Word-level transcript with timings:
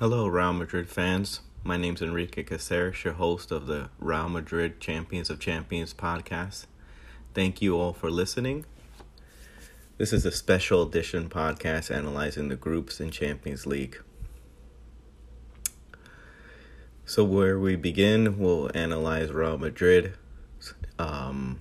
Hello, 0.00 0.28
Real 0.28 0.52
Madrid 0.52 0.88
fans. 0.88 1.40
My 1.64 1.76
name 1.76 1.96
is 1.96 2.02
Enrique 2.02 2.44
Caceres, 2.44 3.02
your 3.02 3.14
host 3.14 3.50
of 3.50 3.66
the 3.66 3.90
Real 3.98 4.28
Madrid 4.28 4.78
Champions 4.78 5.28
of 5.28 5.40
Champions 5.40 5.92
podcast. 5.92 6.66
Thank 7.34 7.60
you 7.60 7.76
all 7.76 7.92
for 7.92 8.08
listening. 8.08 8.64
This 9.96 10.12
is 10.12 10.24
a 10.24 10.30
special 10.30 10.84
edition 10.84 11.28
podcast 11.28 11.92
analyzing 11.92 12.46
the 12.46 12.54
groups 12.54 13.00
in 13.00 13.10
Champions 13.10 13.66
League. 13.66 14.00
So, 17.04 17.24
where 17.24 17.58
we 17.58 17.74
begin, 17.74 18.38
we'll 18.38 18.70
analyze 18.74 19.32
Real 19.32 19.58
Madrid 19.58 20.12
um, 21.00 21.58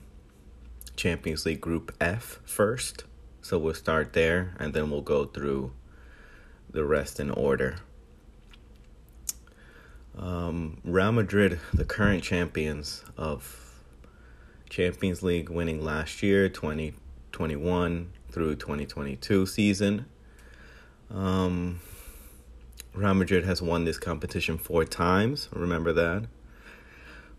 Champions 0.96 1.44
League 1.44 1.62
Group 1.62 1.92
F 2.00 2.40
first. 2.46 3.04
So, 3.42 3.58
we'll 3.58 3.74
start 3.74 4.14
there 4.14 4.56
and 4.60 4.76
then 4.76 4.92
we'll 4.92 5.02
go 5.02 5.26
through 5.26 5.72
the 6.70 6.86
rest 6.86 7.20
in 7.20 7.32
order. 7.32 7.78
Um, 10.18 10.82
Real 10.84 11.12
Madrid, 11.12 11.60
the 11.74 11.86
current 11.86 12.24
champions 12.24 13.04
of 13.18 13.84
Champions 14.70 15.22
League, 15.22 15.50
winning 15.50 15.84
last 15.84 16.24
year, 16.24 16.50
2021 16.50 18.12
through 18.32 18.56
2022 18.56 19.46
season. 19.46 20.06
Um, 21.12 21.80
Real 22.94 23.14
Madrid 23.14 23.46
has 23.46 23.62
won 23.62 23.86
this 23.86 24.00
competition 24.00 24.58
four 24.58 24.86
times. 24.86 25.50
Remember 25.54 25.94
that. 25.94 26.26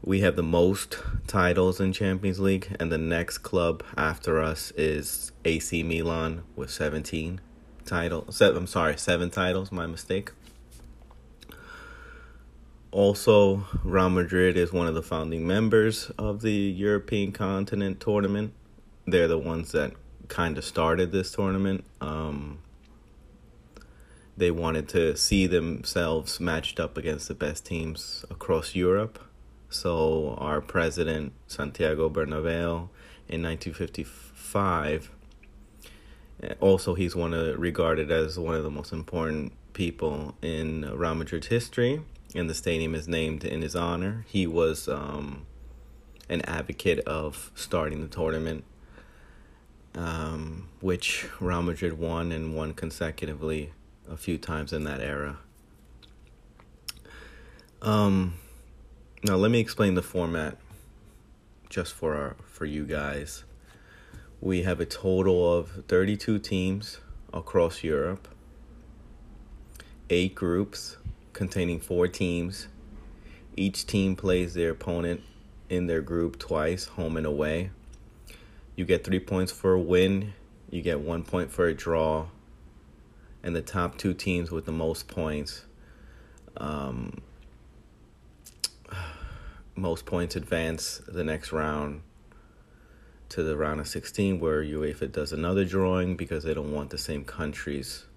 We 0.00 0.20
have 0.20 0.36
the 0.36 0.44
most 0.44 0.98
titles 1.26 1.80
in 1.80 1.92
Champions 1.92 2.38
League, 2.38 2.76
and 2.78 2.92
the 2.92 2.98
next 2.98 3.38
club 3.38 3.82
after 3.96 4.40
us 4.40 4.70
is 4.76 5.32
AC 5.44 5.82
Milan 5.82 6.44
with 6.54 6.70
17 6.70 7.40
titles. 7.84 8.40
I'm 8.40 8.68
sorry, 8.68 8.96
seven 8.96 9.30
titles. 9.30 9.72
My 9.72 9.86
mistake. 9.86 10.30
Also, 12.90 13.66
Real 13.84 14.08
Madrid 14.08 14.56
is 14.56 14.72
one 14.72 14.86
of 14.86 14.94
the 14.94 15.02
founding 15.02 15.46
members 15.46 16.10
of 16.16 16.40
the 16.40 16.52
European 16.52 17.32
Continent 17.32 18.00
Tournament. 18.00 18.54
They're 19.06 19.28
the 19.28 19.38
ones 19.38 19.72
that 19.72 19.92
kind 20.28 20.56
of 20.56 20.64
started 20.64 21.12
this 21.12 21.30
tournament. 21.32 21.84
Um, 22.00 22.60
they 24.38 24.50
wanted 24.50 24.88
to 24.90 25.16
see 25.16 25.46
themselves 25.46 26.40
matched 26.40 26.80
up 26.80 26.96
against 26.96 27.28
the 27.28 27.34
best 27.34 27.66
teams 27.66 28.24
across 28.30 28.74
Europe. 28.74 29.18
So, 29.68 30.34
our 30.38 30.62
president, 30.62 31.34
Santiago 31.46 32.08
Bernabeu, 32.08 32.88
in 33.28 33.42
1955, 33.42 35.10
also 36.60 36.94
he's 36.94 37.14
one 37.14 37.34
of 37.34 37.58
regarded 37.58 38.10
as 38.10 38.38
one 38.38 38.54
of 38.54 38.62
the 38.62 38.70
most 38.70 38.92
important 38.92 39.52
people 39.74 40.34
in 40.40 40.90
Real 40.96 41.14
Madrid's 41.14 41.48
history 41.48 42.00
and 42.34 42.48
the 42.48 42.54
stadium 42.54 42.94
is 42.94 43.08
named 43.08 43.44
in 43.44 43.62
his 43.62 43.74
honor. 43.74 44.24
He 44.28 44.46
was 44.46 44.88
um, 44.88 45.46
an 46.28 46.42
advocate 46.42 47.00
of 47.00 47.50
starting 47.54 48.00
the 48.00 48.08
tournament, 48.08 48.64
um, 49.94 50.68
which 50.80 51.26
Real 51.40 51.62
Madrid 51.62 51.98
won 51.98 52.32
and 52.32 52.54
won 52.54 52.74
consecutively 52.74 53.72
a 54.08 54.16
few 54.16 54.38
times 54.38 54.72
in 54.72 54.84
that 54.84 55.00
era. 55.00 55.38
Um, 57.80 58.34
now 59.22 59.36
let 59.36 59.50
me 59.50 59.60
explain 59.60 59.94
the 59.94 60.02
format 60.02 60.58
just 61.68 61.94
for 61.94 62.14
our, 62.14 62.36
for 62.46 62.64
you 62.64 62.84
guys. 62.84 63.44
We 64.40 64.62
have 64.62 64.80
a 64.80 64.86
total 64.86 65.52
of 65.58 65.84
32 65.88 66.38
teams 66.38 66.98
across 67.32 67.82
Europe, 67.82 68.28
eight 70.10 70.34
groups 70.34 70.96
containing 71.38 71.78
four 71.78 72.08
teams. 72.08 72.66
Each 73.56 73.86
team 73.86 74.16
plays 74.16 74.54
their 74.54 74.70
opponent 74.70 75.20
in 75.68 75.86
their 75.86 76.00
group 76.00 76.36
twice, 76.36 76.86
home 76.86 77.16
and 77.16 77.24
away. 77.24 77.70
You 78.74 78.84
get 78.84 79.04
three 79.04 79.20
points 79.20 79.52
for 79.52 79.72
a 79.72 79.80
win, 79.80 80.32
you 80.68 80.82
get 80.82 80.98
one 80.98 81.22
point 81.22 81.52
for 81.52 81.68
a 81.68 81.74
draw, 81.74 82.26
and 83.40 83.54
the 83.54 83.62
top 83.62 83.96
two 83.96 84.14
teams 84.14 84.50
with 84.50 84.64
the 84.64 84.72
most 84.72 85.06
points. 85.06 85.64
Um, 86.56 87.22
most 89.76 90.06
points 90.06 90.34
advance 90.34 91.00
the 91.06 91.22
next 91.22 91.52
round 91.52 92.02
to 93.28 93.44
the 93.44 93.56
round 93.56 93.78
of 93.78 93.86
16 93.86 94.40
where 94.40 94.64
UEFA 94.64 95.12
does 95.12 95.32
another 95.32 95.64
drawing 95.64 96.16
because 96.16 96.42
they 96.42 96.54
don't 96.54 96.72
want 96.72 96.90
the 96.90 96.98
same 96.98 97.24
countries 97.24 98.07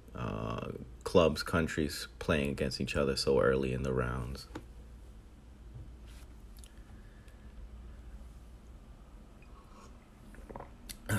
clubs, 1.04 1.44
countries 1.44 2.08
playing 2.20 2.52
against 2.52 2.80
each 2.80 2.96
other 2.96 3.18
so 3.18 3.42
early 3.42 3.74
in 3.74 3.84
the 3.84 3.92
rounds. 3.92 4.48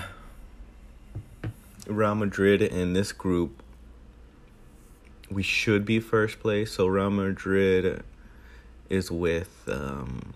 Real 1.87 2.15
Madrid 2.15 2.63
in 2.63 2.95
this 2.95 3.13
group, 3.13 3.63
we 5.31 5.43
should 5.43 5.85
be 5.85 6.01
first 6.01 6.41
place. 6.41 6.73
So 6.73 6.87
Real 6.87 7.11
Madrid 7.11 8.03
is 8.89 9.11
with 9.11 9.69
um, 9.69 10.33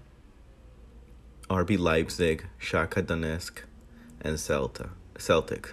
RB 1.49 1.79
Leipzig, 1.79 2.45
Shakhtar 2.61 3.05
Donetsk, 3.05 3.61
and 4.21 4.37
Celta, 4.37 4.91
Celtic. 5.19 5.73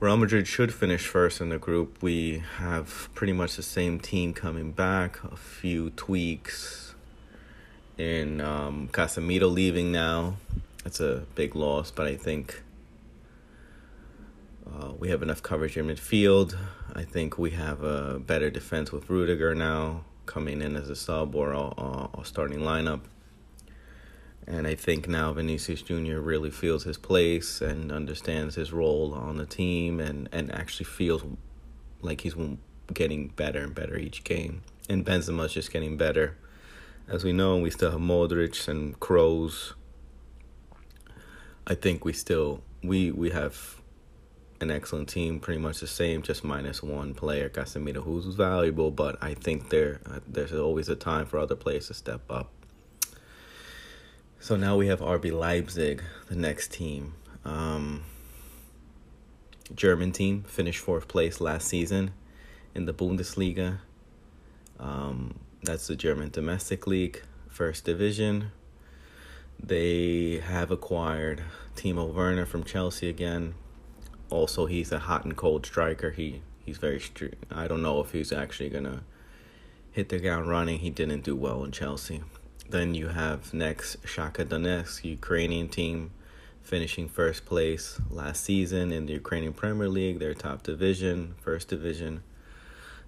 Real 0.00 0.16
Madrid 0.16 0.48
should 0.48 0.72
finish 0.72 1.06
first 1.06 1.42
in 1.42 1.50
the 1.50 1.58
group. 1.58 1.98
We 2.00 2.42
have 2.56 3.10
pretty 3.14 3.34
much 3.34 3.56
the 3.56 3.62
same 3.62 4.00
team 4.00 4.32
coming 4.32 4.72
back, 4.72 5.22
a 5.22 5.36
few 5.36 5.90
tweaks 5.90 6.94
in 7.98 8.40
um, 8.40 8.88
Casemiro 8.92 9.52
leaving 9.52 9.92
now. 9.92 10.36
It's 10.86 11.00
a 11.00 11.26
big 11.34 11.54
loss, 11.54 11.90
but 11.90 12.06
I 12.06 12.16
think 12.16 12.62
uh, 14.66 14.92
we 14.98 15.10
have 15.10 15.22
enough 15.22 15.42
coverage 15.42 15.76
in 15.76 15.88
midfield. 15.88 16.56
I 16.94 17.02
think 17.02 17.36
we 17.36 17.50
have 17.50 17.82
a 17.82 18.18
better 18.20 18.48
defense 18.48 18.92
with 18.92 19.10
Rudiger 19.10 19.54
now 19.54 20.04
coming 20.24 20.62
in 20.62 20.76
as 20.76 20.88
a 20.88 20.96
sub 20.96 21.34
or 21.34 21.52
a, 21.52 21.60
a 22.18 22.24
starting 22.24 22.60
lineup. 22.60 23.00
And 24.50 24.66
I 24.66 24.74
think 24.74 25.06
now 25.06 25.32
Vinicius 25.32 25.80
Jr. 25.80 26.18
really 26.18 26.50
feels 26.50 26.82
his 26.82 26.98
place 26.98 27.60
and 27.60 27.92
understands 27.92 28.56
his 28.56 28.72
role 28.72 29.14
on 29.14 29.36
the 29.36 29.46
team 29.46 30.00
and, 30.00 30.28
and 30.32 30.52
actually 30.52 30.86
feels 30.86 31.22
like 32.02 32.22
he's 32.22 32.34
getting 32.92 33.28
better 33.28 33.60
and 33.60 33.72
better 33.72 33.96
each 33.96 34.24
game. 34.24 34.62
And 34.88 35.06
Benzema's 35.06 35.54
just 35.54 35.72
getting 35.72 35.96
better. 35.96 36.36
As 37.06 37.22
we 37.22 37.32
know, 37.32 37.58
we 37.58 37.70
still 37.70 37.92
have 37.92 38.00
Modric 38.00 38.66
and 38.66 38.98
Kroos. 38.98 39.74
I 41.64 41.76
think 41.76 42.04
we 42.04 42.12
still 42.12 42.64
we 42.82 43.12
we 43.12 43.30
have 43.30 43.80
an 44.60 44.72
excellent 44.72 45.08
team, 45.08 45.38
pretty 45.38 45.60
much 45.60 45.78
the 45.78 45.86
same, 45.86 46.22
just 46.22 46.42
minus 46.42 46.82
one 46.82 47.14
player, 47.14 47.48
Casemiro, 47.48 48.02
who's 48.02 48.26
valuable. 48.34 48.90
But 48.90 49.22
I 49.22 49.34
think 49.34 49.68
there 49.68 50.00
uh, 50.06 50.18
there's 50.26 50.52
always 50.52 50.88
a 50.88 50.96
time 50.96 51.26
for 51.26 51.38
other 51.38 51.54
players 51.54 51.86
to 51.86 51.94
step 51.94 52.22
up. 52.28 52.50
So 54.42 54.56
now 54.56 54.74
we 54.74 54.86
have 54.86 55.00
RB 55.00 55.38
Leipzig, 55.38 56.02
the 56.28 56.34
next 56.34 56.72
team. 56.72 57.12
Um, 57.44 58.04
German 59.74 60.12
team 60.12 60.44
finished 60.44 60.80
fourth 60.80 61.08
place 61.08 61.42
last 61.42 61.68
season 61.68 62.12
in 62.74 62.86
the 62.86 62.94
Bundesliga. 62.94 63.80
Um, 64.78 65.40
that's 65.62 65.88
the 65.88 65.94
German 65.94 66.30
domestic 66.30 66.86
league, 66.86 67.20
first 67.48 67.84
division. 67.84 68.50
They 69.62 70.38
have 70.42 70.70
acquired 70.70 71.42
Timo 71.76 72.10
Werner 72.10 72.46
from 72.46 72.64
Chelsea 72.64 73.10
again. 73.10 73.52
Also, 74.30 74.64
he's 74.64 74.90
a 74.90 75.00
hot 75.00 75.26
and 75.26 75.36
cold 75.36 75.66
striker. 75.66 76.12
He 76.12 76.40
he's 76.64 76.78
very 76.78 77.02
I 77.50 77.68
don't 77.68 77.82
know 77.82 78.00
if 78.00 78.12
he's 78.12 78.32
actually 78.32 78.70
gonna 78.70 79.02
hit 79.92 80.08
the 80.08 80.18
ground 80.18 80.48
running. 80.48 80.78
He 80.78 80.88
didn't 80.88 81.24
do 81.24 81.36
well 81.36 81.62
in 81.62 81.72
Chelsea. 81.72 82.22
Then 82.70 82.94
you 82.94 83.08
have 83.08 83.52
next 83.52 84.00
Shakhtar 84.04 84.44
Donetsk, 84.44 85.04
Ukrainian 85.04 85.68
team, 85.68 86.12
finishing 86.62 87.08
first 87.08 87.44
place 87.44 88.00
last 88.10 88.44
season 88.44 88.92
in 88.92 89.06
the 89.06 89.12
Ukrainian 89.14 89.52
Premier 89.52 89.88
League, 89.88 90.20
their 90.20 90.34
top 90.34 90.62
division, 90.62 91.34
first 91.40 91.66
division. 91.66 92.22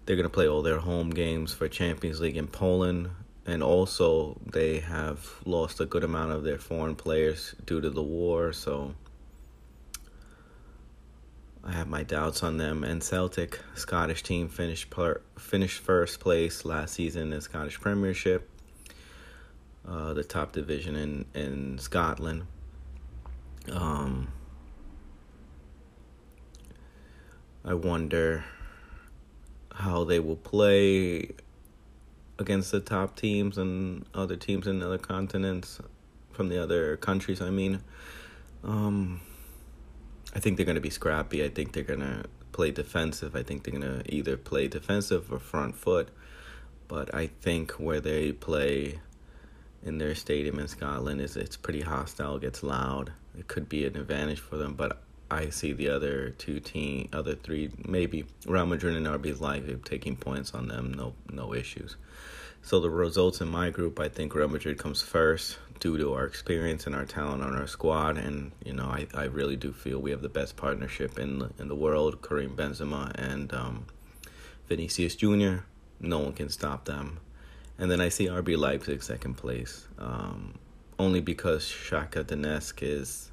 They're 0.05 0.17
going 0.17 0.25
to 0.25 0.35
play 0.35 0.49
all 0.49 0.63
their 0.63 0.81
home 0.81 1.11
games 1.11 1.55
for 1.55 1.69
Champions 1.69 2.21
League 2.21 2.37
in 2.37 2.49
Poland. 2.49 3.11
And 3.47 3.63
also, 3.63 4.37
they 4.45 4.81
have 4.81 5.31
lost 5.45 5.79
a 5.79 5.87
good 5.87 6.03
amount 6.03 6.33
of 6.33 6.43
their 6.43 6.59
foreign 6.59 6.97
players 6.97 7.55
due 7.65 7.81
to 7.81 7.91
the 7.91 8.03
war. 8.03 8.53
So, 8.53 8.97
I 11.63 11.71
have 11.71 11.87
my 11.87 12.03
doubts 12.03 12.43
on 12.43 12.57
them. 12.57 12.83
And 12.83 13.01
Celtic, 13.01 13.61
Scottish 13.77 14.25
team, 14.25 14.49
finished 14.49 14.91
per, 14.91 15.21
finished 15.39 15.81
first 15.81 16.19
place 16.19 16.65
last 16.65 16.95
season 16.95 17.23
in 17.23 17.31
the 17.31 17.41
Scottish 17.41 17.81
Premiership 17.81 18.49
uh, 19.87 20.13
the 20.13 20.25
top 20.25 20.53
division 20.53 20.97
in 20.97 21.25
in 21.35 21.79
Scotland. 21.79 22.47
Um, 23.71 24.33
I 27.65 27.75
wonder 27.75 28.45
how 29.75 30.05
they 30.05 30.19
will 30.19 30.37
play 30.37 31.31
against 32.39 32.73
the 32.73 32.81
top 32.81 33.17
teams 33.17 33.57
and 33.57 34.05
other 34.15 34.37
teams 34.37 34.67
in 34.67 34.83
other 34.83 34.99
continents 34.99 35.81
from 36.33 36.49
the 36.49 36.61
other 36.63 36.97
countries. 36.97 37.41
I 37.41 37.51
mean, 37.51 37.83
um, 38.65 39.21
I 40.35 40.41
think 40.41 40.57
they're 40.57 40.67
going 40.67 40.75
to 40.75 40.81
be 40.81 40.91
scrappy. 40.91 41.45
I 41.45 41.49
think 41.49 41.73
they're 41.73 41.85
going 41.85 42.01
to 42.01 42.25
play 42.53 42.71
defensive. 42.71 43.37
I 43.37 43.43
think 43.43 43.65
they're 43.65 43.79
going 43.79 44.01
to 44.01 44.15
either 44.15 44.37
play 44.37 44.69
defensive 44.69 45.33
or 45.33 45.39
front 45.39 45.77
foot. 45.77 46.09
But 46.89 47.15
I 47.15 47.29
think 47.29 47.73
where 47.73 48.01
they 48.01 48.33
play 48.33 49.01
in 49.85 49.99
their 49.99 50.15
stadium 50.15 50.59
in 50.59 50.69
Scotland 50.69 51.21
is 51.21 51.37
it's 51.37 51.57
pretty 51.57 51.81
hostile, 51.81 52.39
gets 52.39 52.63
loud. 52.63 53.13
It 53.39 53.49
could 53.49 53.69
be 53.69 53.85
an 53.87 53.97
advantage 53.97 54.41
for 54.41 54.57
them, 54.57 54.75
but 54.75 55.03
I 55.31 55.49
see 55.49 55.73
the 55.73 55.89
other 55.89 56.31
two 56.31 56.61
team, 56.61 57.09
other 57.13 57.35
three, 57.35 57.71
maybe 57.87 58.27
Real 58.47 58.67
Madrid 58.67 58.97
and 58.97 59.07
RB 59.07 59.41
Leipzig 59.41 59.85
taking 59.85 60.15
points 60.15 60.53
on 60.53 60.69
them, 60.69 60.93
no 60.93 61.15
no 61.31 61.55
issues. 61.55 61.97
So 62.61 62.79
the 62.79 62.91
results 62.91 63.41
in 63.41 63.49
my 63.49 63.71
group, 63.71 63.99
I 63.99 64.09
think 64.09 64.35
Real 64.35 64.49
Madrid 64.49 64.79
comes 64.79 65.03
first 65.03 65.59
due 65.81 65.99
to 65.99 66.13
our 66.13 66.25
experience 66.27 66.87
and 66.87 66.95
our 66.95 67.05
talent 67.05 67.43
on 67.43 67.57
our 67.57 67.67
squad, 67.67 68.19
and 68.19 68.53
you 68.65 68.75
know 68.75 68.85
I, 68.85 69.07
I 69.15 69.25
really 69.25 69.57
do 69.57 69.73
feel 69.73 69.99
we 69.99 70.11
have 70.11 70.23
the 70.23 70.29
best 70.29 70.57
partnership 70.57 71.19
in 71.19 71.39
the, 71.39 71.51
in 71.59 71.69
the 71.69 71.75
world, 71.75 72.23
Karim 72.23 72.55
Benzema 72.55 73.11
and 73.17 73.53
um, 73.55 73.87
Vinicius 74.69 75.17
Junior. 75.17 75.65
No 75.99 76.19
one 76.19 76.35
can 76.35 76.51
stop 76.51 76.85
them. 76.85 77.21
And 77.83 77.91
then 77.91 78.01
I 78.01 78.11
see 78.11 78.29
RB 78.29 78.57
Leipzig 78.57 79.03
second 79.03 79.35
place, 79.35 79.89
um, 79.99 80.55
only 81.01 81.21
because 81.21 81.65
Shakhtar 81.65 82.23
Donetsk 82.23 82.81
is 82.81 83.33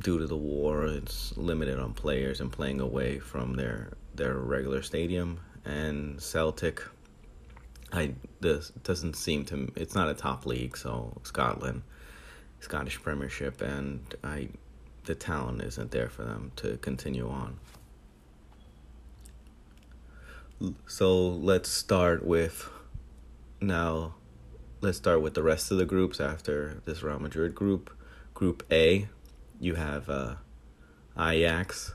due 0.00 0.18
to 0.18 0.26
the 0.26 0.36
war. 0.36 0.84
It's 0.84 1.36
limited 1.36 1.78
on 1.78 1.92
players 1.94 2.40
and 2.40 2.50
playing 2.50 2.80
away 2.80 3.20
from 3.20 3.54
their 3.54 3.92
their 4.12 4.34
regular 4.38 4.82
stadium, 4.82 5.38
and 5.64 6.20
Celtic 6.20 6.82
I 7.92 8.14
this 8.40 8.70
doesn't 8.82 9.14
seem 9.14 9.44
to 9.44 9.70
it's 9.76 9.94
not 9.94 10.08
a 10.08 10.14
top 10.14 10.44
league, 10.44 10.76
so 10.76 11.16
Scotland, 11.22 11.82
Scottish 12.58 13.00
Premiership, 13.00 13.62
and 13.62 14.00
I 14.24 14.48
the 15.04 15.14
talent 15.14 15.62
isn't 15.62 15.92
there 15.92 16.08
for 16.08 16.24
them 16.24 16.50
to 16.56 16.76
continue 16.78 17.28
on. 17.28 17.60
So 20.86 21.28
let's 21.28 21.68
start 21.68 22.26
with 22.26 22.68
now. 23.60 24.14
Let's 24.80 24.98
start 24.98 25.22
with 25.22 25.34
the 25.34 25.42
rest 25.42 25.70
of 25.70 25.78
the 25.78 25.84
groups 25.84 26.20
after 26.20 26.82
this 26.84 27.02
Real 27.02 27.18
Madrid 27.20 27.54
group. 27.54 27.90
Group 28.34 28.64
A, 28.70 29.08
you 29.60 29.76
have 29.76 30.08
uh, 30.08 30.34
Ajax, 31.18 31.94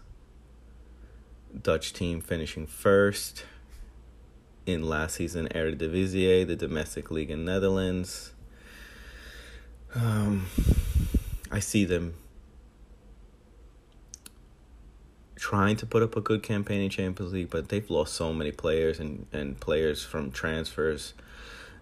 Dutch 1.61 1.93
team 1.93 2.21
finishing 2.21 2.65
first 2.65 3.45
in 4.65 4.87
last 4.87 5.15
season 5.15 5.47
Eredivisie, 5.49 6.47
the 6.47 6.55
domestic 6.55 7.11
league 7.11 7.31
in 7.31 7.43
Netherlands. 7.43 8.33
Um, 9.93 10.47
I 11.51 11.59
see 11.59 11.83
them 11.85 12.15
trying 15.43 15.75
to 15.75 15.85
put 15.85 16.01
up 16.01 16.15
a 16.15 16.21
good 16.21 16.41
campaign 16.41 16.79
in 16.79 16.89
Champions 16.89 17.33
League, 17.33 17.49
but 17.49 17.67
they've 17.67 17.89
lost 17.89 18.13
so 18.13 18.31
many 18.31 18.49
players 18.49 18.97
and, 18.97 19.25
and 19.33 19.59
players 19.59 20.01
from 20.01 20.31
transfers 20.31 21.13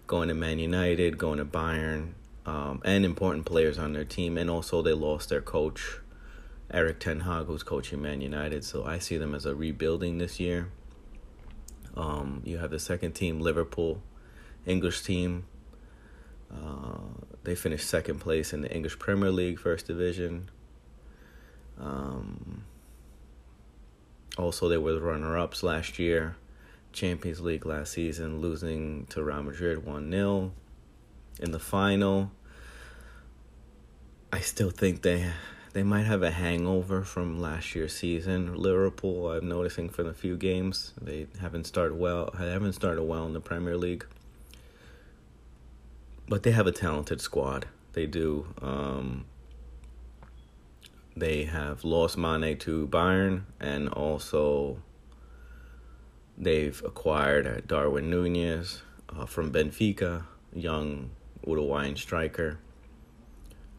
going 0.08 0.30
to 0.30 0.34
Man 0.34 0.58
United, 0.58 1.19
going 1.19 1.38
to 1.38 1.46
Bayern, 1.46 2.13
um, 2.44 2.81
and 2.84 3.06
important 3.06 3.46
players 3.46 3.78
on 3.78 3.94
their 3.94 4.04
team. 4.04 4.36
And 4.36 4.50
also, 4.50 4.81
they 4.81 4.94
lost 4.94 5.30
their 5.30 5.42
coach, 5.42 6.00
Erik 6.72 7.00
Ten 7.00 7.19
Hag, 7.19 7.46
who's 7.46 7.62
coaching 7.62 8.02
Man 8.02 8.19
United. 8.19 8.63
So 8.63 8.84
I 8.84 8.98
see 8.98 9.18
them 9.18 9.36
as 9.36 9.46
a 9.46 9.54
rebuilding 9.54 10.18
this 10.18 10.40
year. 10.40 10.72
Um, 11.96 12.42
you 12.44 12.58
have 12.58 12.72
the 12.72 12.80
second 12.80 13.12
team, 13.12 13.40
Liverpool, 13.40 14.02
English 14.66 15.04
team. 15.04 15.46
Uh, 16.52 16.98
they 17.44 17.54
finished 17.54 17.88
second 17.88 18.22
place 18.22 18.54
in 18.54 18.62
the 18.62 18.74
English 18.74 18.98
Premier 18.98 19.30
League, 19.31 19.60
First 19.60 19.86
Division. 19.86 20.50
Um, 21.80 22.63
also, 24.38 24.69
they 24.69 24.78
were 24.78 24.94
the 24.94 25.01
runner 25.01 25.38
ups 25.38 25.63
last 25.63 26.00
year, 26.00 26.36
Champions 26.94 27.42
League 27.42 27.66
last 27.66 27.94
season, 27.94 28.39
losing 28.39 29.06
to 29.07 29.24
Real 29.24 29.44
Madrid 29.44 29.86
1 29.86 30.12
0 30.12 30.51
in 31.39 31.51
the 31.51 31.60
final. 31.60 32.31
I 34.31 34.39
still 34.39 34.69
think 34.69 35.01
they 35.01 35.31
they 35.74 35.83
might 35.83 36.04
have 36.04 36.22
a 36.22 36.31
hangover 36.31 37.04
from 37.04 37.39
last 37.39 37.75
year's 37.75 37.94
season. 37.94 38.56
Liverpool, 38.56 39.31
I'm 39.31 39.48
noticing 39.48 39.89
from 39.89 40.07
a 40.07 40.13
few 40.13 40.36
games, 40.36 40.94
they 41.01 41.27
haven't 41.39 41.66
started 41.66 41.95
well. 41.95 42.34
They 42.38 42.50
haven't 42.50 42.74
started 42.74 43.04
well 43.04 43.25
in 43.25 43.34
the 43.34 43.39
Premier 43.39 43.77
League, 43.77 44.06
but 46.27 46.44
they 46.44 46.51
have 46.51 46.68
a 46.68 46.72
talented 46.72 47.22
squad. 47.22 47.68
They 47.94 48.06
do. 48.06 48.48
Um, 48.62 49.25
they 51.16 51.44
have 51.46 51.84
lost 51.84 52.18
Mane 52.18 52.58
to 52.60 52.88
Bayern, 52.88 53.44
and 53.60 53.90
also 53.90 54.78
they've 56.38 56.81
acquired 56.86 57.68
Darwin 57.68 58.10
Nunez 58.10 58.81
uh, 59.10 59.25
from 59.25 59.52
Benfica, 59.52 60.24
young 60.54 61.12
Uruguayan 61.46 61.96
striker 61.96 62.60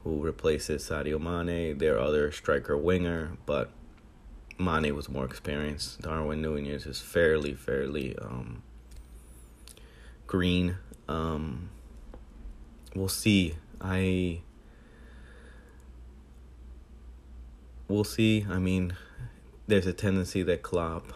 who 0.05 0.21
replaces 0.21 0.89
Sadio 0.89 1.21
Mane, 1.21 1.79
their 1.79 1.99
other 1.99 2.33
striker 2.33 2.77
winger, 2.77 3.37
but 3.47 3.71
Mane 4.59 4.95
was 4.95 5.09
more 5.09 5.25
experienced. 5.25 6.03
Darwin 6.03 6.43
Nunez 6.43 6.87
is 6.87 7.01
fairly, 7.01 7.55
fairly 7.55 8.17
um, 8.19 8.63
green. 10.27 10.77
Um, 11.09 11.71
we'll 12.95 13.09
see. 13.09 13.55
I 13.81 14.41
we'll 17.89 18.05
see. 18.05 18.47
I 18.49 18.59
mean, 18.59 18.95
there's 19.67 19.87
a 19.87 19.93
tendency 19.93 20.43
that 20.43 20.63
Klopp, 20.63 21.13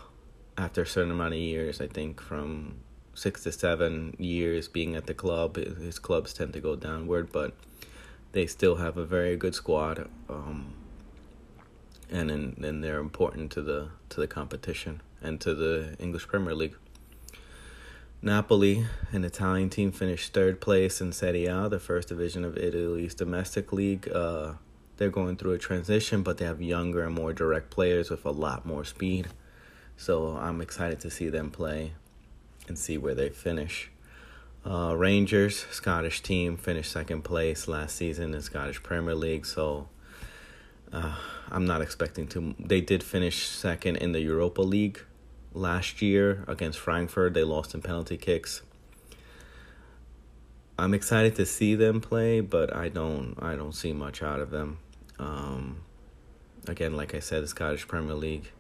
after 0.56 0.82
a 0.82 0.86
certain 0.86 1.10
amount 1.10 1.34
of 1.34 1.40
years, 1.40 1.80
I 1.80 1.86
think 1.86 2.20
from 2.20 2.76
six 3.14 3.42
to 3.44 3.52
seven 3.52 4.14
years 4.18 4.68
being 4.68 4.94
at 4.94 5.06
the 5.06 5.14
club, 5.14 5.56
his 5.56 5.98
clubs 5.98 6.32
tend 6.32 6.52
to 6.52 6.60
go 6.60 6.76
downward, 6.76 7.32
but 7.32 7.54
they 8.32 8.46
still 8.46 8.76
have 8.76 8.96
a 8.96 9.06
very 9.06 9.36
good 9.36 9.54
squad, 9.54 10.08
um, 10.28 10.74
and 12.10 12.30
and 12.30 12.64
and 12.64 12.84
they're 12.84 12.98
important 13.00 13.50
to 13.52 13.62
the 13.62 13.88
to 14.11 14.20
the 14.20 14.26
competition 14.26 15.00
and 15.23 15.40
to 15.40 15.54
the 15.54 15.96
English 15.99 16.28
Premier 16.28 16.54
League. 16.54 16.76
Napoli, 18.23 18.87
an 19.12 19.25
Italian 19.25 19.70
team, 19.70 19.92
finished 19.92 20.32
third 20.32 20.61
place 20.61 21.00
in 21.00 21.12
Serie 21.12 21.46
A, 21.46 21.68
the 21.68 21.78
first 21.78 22.08
division 22.08 22.44
of 22.44 22.56
Italy's 22.56 23.14
domestic 23.14 23.73
league. 23.73 24.08
Uh, 24.12 24.54
they're 24.96 25.10
going 25.10 25.36
through 25.36 25.52
a 25.52 25.58
transition, 25.58 26.22
but 26.22 26.38
they 26.38 26.44
have 26.44 26.62
younger 26.62 27.04
and 27.04 27.14
more 27.14 27.32
direct 27.32 27.70
players 27.70 28.10
with 28.10 28.24
a 28.24 28.30
lot 28.30 28.64
more 28.64 28.84
speed. 28.84 29.28
So 29.96 30.36
I'm 30.36 30.60
excited 30.60 31.00
to 31.00 31.10
see 31.10 31.28
them 31.28 31.50
play 31.50 31.92
and 32.68 32.78
see 32.78 32.98
where 32.98 33.14
they 33.14 33.28
finish. 33.28 33.90
Uh, 34.64 34.94
Rangers, 34.96 35.66
Scottish 35.70 36.22
team, 36.22 36.56
finished 36.56 36.90
second 36.90 37.22
place 37.22 37.68
last 37.68 37.96
season 37.96 38.34
in 38.34 38.42
Scottish 38.42 38.82
Premier 38.82 39.14
League. 39.14 39.46
So 39.46 39.88
uh, 40.92 41.16
I'm 41.50 41.66
not 41.66 41.82
expecting 41.82 42.26
to. 42.28 42.54
They 42.58 42.80
did 42.80 43.02
finish 43.02 43.46
second 43.46 43.96
in 43.96 44.12
the 44.12 44.20
Europa 44.20 44.62
League 44.62 45.00
last 45.52 46.02
year 46.02 46.44
against 46.48 46.78
Frankfurt. 46.78 47.34
They 47.34 47.44
lost 47.44 47.74
in 47.74 47.82
penalty 47.82 48.16
kicks. 48.16 48.62
I'm 50.78 50.92
excited 50.92 51.36
to 51.36 51.46
see 51.46 51.74
them 51.74 52.00
play, 52.00 52.40
but 52.40 52.74
I 52.74 52.88
don't. 52.88 53.36
I 53.40 53.54
don't 53.54 53.74
see 53.74 53.92
much 53.92 54.22
out 54.22 54.40
of 54.40 54.50
them. 54.50 54.78
Um, 55.18 55.82
again, 56.68 56.96
like 56.96 57.14
I 57.14 57.20
said, 57.20 57.42
the 57.42 57.49
Scottish 57.49 57.88
Premier 57.88 58.14
League 58.14 58.50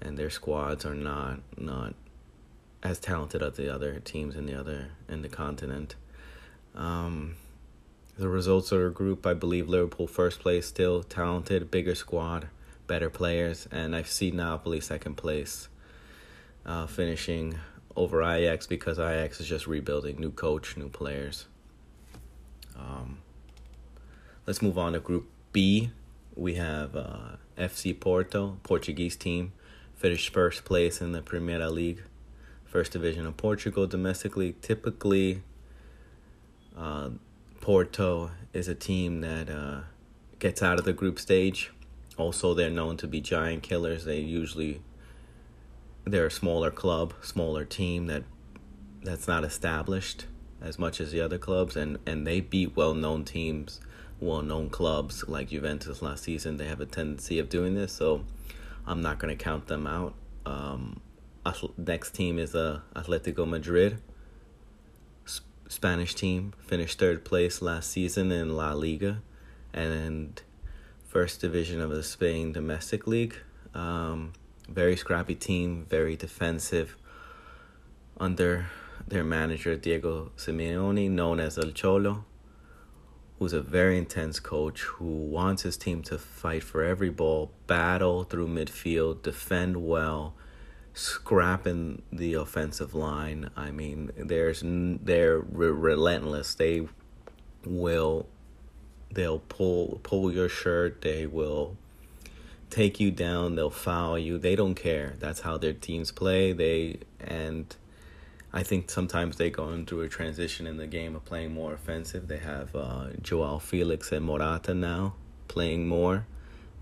and 0.00 0.18
their 0.18 0.30
squads 0.30 0.84
are 0.84 0.94
not 0.94 1.40
not 1.56 1.94
as 2.82 2.98
talented 2.98 3.42
as 3.42 3.56
the 3.56 3.72
other 3.72 4.00
teams 4.00 4.34
in 4.34 4.46
the 4.46 4.58
other 4.58 4.88
in 5.08 5.22
the 5.22 5.28
continent. 5.28 5.94
Um, 6.74 7.36
the 8.18 8.28
results 8.28 8.72
are 8.72 8.86
a 8.86 8.92
group. 8.92 9.26
I 9.26 9.34
believe 9.34 9.68
Liverpool 9.68 10.06
first 10.06 10.40
place, 10.40 10.66
still 10.66 11.02
talented, 11.02 11.70
bigger 11.70 11.94
squad, 11.94 12.48
better 12.86 13.08
players, 13.08 13.68
and 13.70 13.94
I 13.94 14.02
see 14.02 14.30
Napoli 14.30 14.80
second 14.80 15.14
place, 15.14 15.68
uh, 16.66 16.86
finishing 16.86 17.58
over 17.94 18.22
Ajax 18.22 18.66
because 18.66 18.98
Ajax 18.98 19.40
is 19.40 19.46
just 19.46 19.66
rebuilding, 19.66 20.18
new 20.18 20.30
coach, 20.30 20.76
new 20.76 20.88
players. 20.88 21.46
Um, 22.76 23.18
let's 24.46 24.62
move 24.62 24.78
on 24.78 24.94
to 24.94 25.00
Group 25.00 25.28
B. 25.52 25.90
We 26.34 26.54
have 26.54 26.96
uh, 26.96 27.36
FC 27.58 27.98
Porto, 27.98 28.58
Portuguese 28.62 29.16
team, 29.16 29.52
finished 29.94 30.32
first 30.32 30.64
place 30.64 31.00
in 31.00 31.12
the 31.12 31.22
Primeira 31.22 31.70
League 31.70 32.02
first 32.72 32.92
division 32.92 33.26
of 33.26 33.36
Portugal 33.36 33.86
domestically. 33.86 34.56
Typically, 34.62 35.42
uh, 36.76 37.10
Porto 37.60 38.30
is 38.54 38.66
a 38.66 38.74
team 38.74 39.20
that 39.20 39.50
uh, 39.50 39.80
gets 40.38 40.62
out 40.62 40.78
of 40.78 40.86
the 40.86 40.94
group 40.94 41.18
stage. 41.18 41.70
Also, 42.16 42.54
they're 42.54 42.70
known 42.70 42.96
to 42.96 43.06
be 43.06 43.20
giant 43.20 43.62
killers. 43.62 44.06
They 44.06 44.20
usually 44.20 44.80
they're 46.04 46.26
a 46.26 46.30
smaller 46.30 46.70
club, 46.70 47.12
smaller 47.20 47.64
team 47.64 48.06
that 48.06 48.24
that's 49.02 49.28
not 49.28 49.44
established 49.44 50.26
as 50.60 50.78
much 50.78 51.00
as 51.00 51.12
the 51.12 51.20
other 51.20 51.38
clubs, 51.38 51.76
and 51.76 51.98
and 52.06 52.26
they 52.26 52.40
beat 52.40 52.74
well-known 52.74 53.24
teams, 53.24 53.80
well-known 54.22 54.70
clubs 54.70 55.28
like 55.28 55.48
Juventus 55.48 56.00
last 56.00 56.24
season. 56.24 56.56
They 56.56 56.68
have 56.68 56.80
a 56.80 56.86
tendency 56.86 57.38
of 57.38 57.48
doing 57.48 57.74
this, 57.74 57.92
so 57.92 58.24
I'm 58.86 59.02
not 59.02 59.18
going 59.18 59.36
to 59.36 59.44
count 59.44 59.66
them 59.66 59.86
out. 59.86 60.14
Um, 60.46 61.00
next 61.76 62.14
team 62.14 62.38
is 62.38 62.54
uh, 62.54 62.80
Atletico 62.94 63.46
Madrid. 63.48 63.98
Spanish 65.68 66.14
team 66.14 66.52
finished 66.58 66.98
third 66.98 67.24
place 67.24 67.62
last 67.62 67.90
season 67.90 68.30
in 68.30 68.54
La 68.56 68.72
Liga, 68.74 69.22
and 69.72 70.42
first 71.08 71.40
division 71.40 71.80
of 71.80 71.90
the 71.90 72.02
Spain 72.02 72.52
domestic 72.52 73.06
league. 73.06 73.36
Um, 73.74 74.34
very 74.68 74.96
scrappy 74.96 75.34
team, 75.34 75.86
very 75.88 76.14
defensive. 76.14 76.96
Under 78.20 78.66
their 79.08 79.24
manager 79.24 79.74
Diego 79.76 80.30
Simeone, 80.36 81.10
known 81.10 81.40
as 81.40 81.58
El 81.58 81.70
Cholo, 81.70 82.24
who's 83.38 83.52
a 83.52 83.62
very 83.62 83.98
intense 83.98 84.38
coach 84.40 84.82
who 84.82 85.04
wants 85.04 85.62
his 85.62 85.76
team 85.76 86.02
to 86.02 86.18
fight 86.18 86.62
for 86.62 86.84
every 86.84 87.10
ball, 87.10 87.50
battle 87.66 88.24
through 88.24 88.48
midfield, 88.48 89.22
defend 89.22 89.76
well, 89.86 90.34
scrap 90.94 91.66
in 91.66 92.02
the 92.12 92.34
offensive 92.34 92.94
line. 92.94 93.50
I 93.56 93.70
mean, 93.70 94.10
there's 94.16 94.62
they're 94.64 95.40
relentless. 95.40 96.54
They 96.54 96.88
will 97.64 98.26
they'll 99.10 99.40
pull 99.40 100.00
pull 100.02 100.32
your 100.32 100.48
shirt. 100.48 101.00
They 101.02 101.26
will 101.26 101.76
take 102.70 103.00
you 103.00 103.10
down. 103.10 103.56
They'll 103.56 103.70
foul 103.70 104.18
you. 104.18 104.38
They 104.38 104.56
don't 104.56 104.74
care. 104.74 105.14
That's 105.18 105.40
how 105.40 105.58
their 105.58 105.72
teams 105.72 106.10
play. 106.10 106.52
They 106.52 107.00
and 107.20 107.74
I 108.52 108.62
think 108.62 108.90
sometimes 108.90 109.36
they 109.36 109.50
go 109.50 109.82
through 109.84 110.02
a 110.02 110.08
transition 110.08 110.66
in 110.66 110.76
the 110.76 110.86
game 110.86 111.16
of 111.16 111.24
playing 111.24 111.54
more 111.54 111.72
offensive. 111.72 112.28
They 112.28 112.38
have 112.38 112.74
uh, 112.76 113.06
Joao 113.22 113.58
Felix 113.58 114.12
and 114.12 114.26
Morata 114.26 114.74
now 114.74 115.14
playing 115.48 115.88
more. 115.88 116.26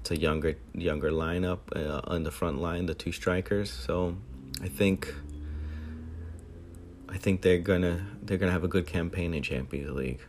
It's 0.01 0.11
a 0.11 0.19
younger 0.19 0.57
younger 0.75 1.11
lineup 1.11 1.59
uh, 1.77 2.01
on 2.05 2.25
the 2.25 2.31
front 2.31 2.61
line, 2.61 2.87
the 2.87 2.95
two 2.95 3.13
strikers. 3.13 3.71
So 3.71 4.17
I 4.63 4.69
think 4.69 5.15
I 7.09 7.19
think 7.19 7.43
they're 7.43 7.59
gonna 7.59 8.07
they're 8.23 8.39
gonna 8.39 8.53
have 8.53 8.65
a 8.65 8.69
good 8.69 8.87
campaign 8.87 9.35
in 9.35 9.43
Champions 9.43 9.91
League. 9.91 10.21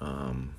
Um, 0.00 0.54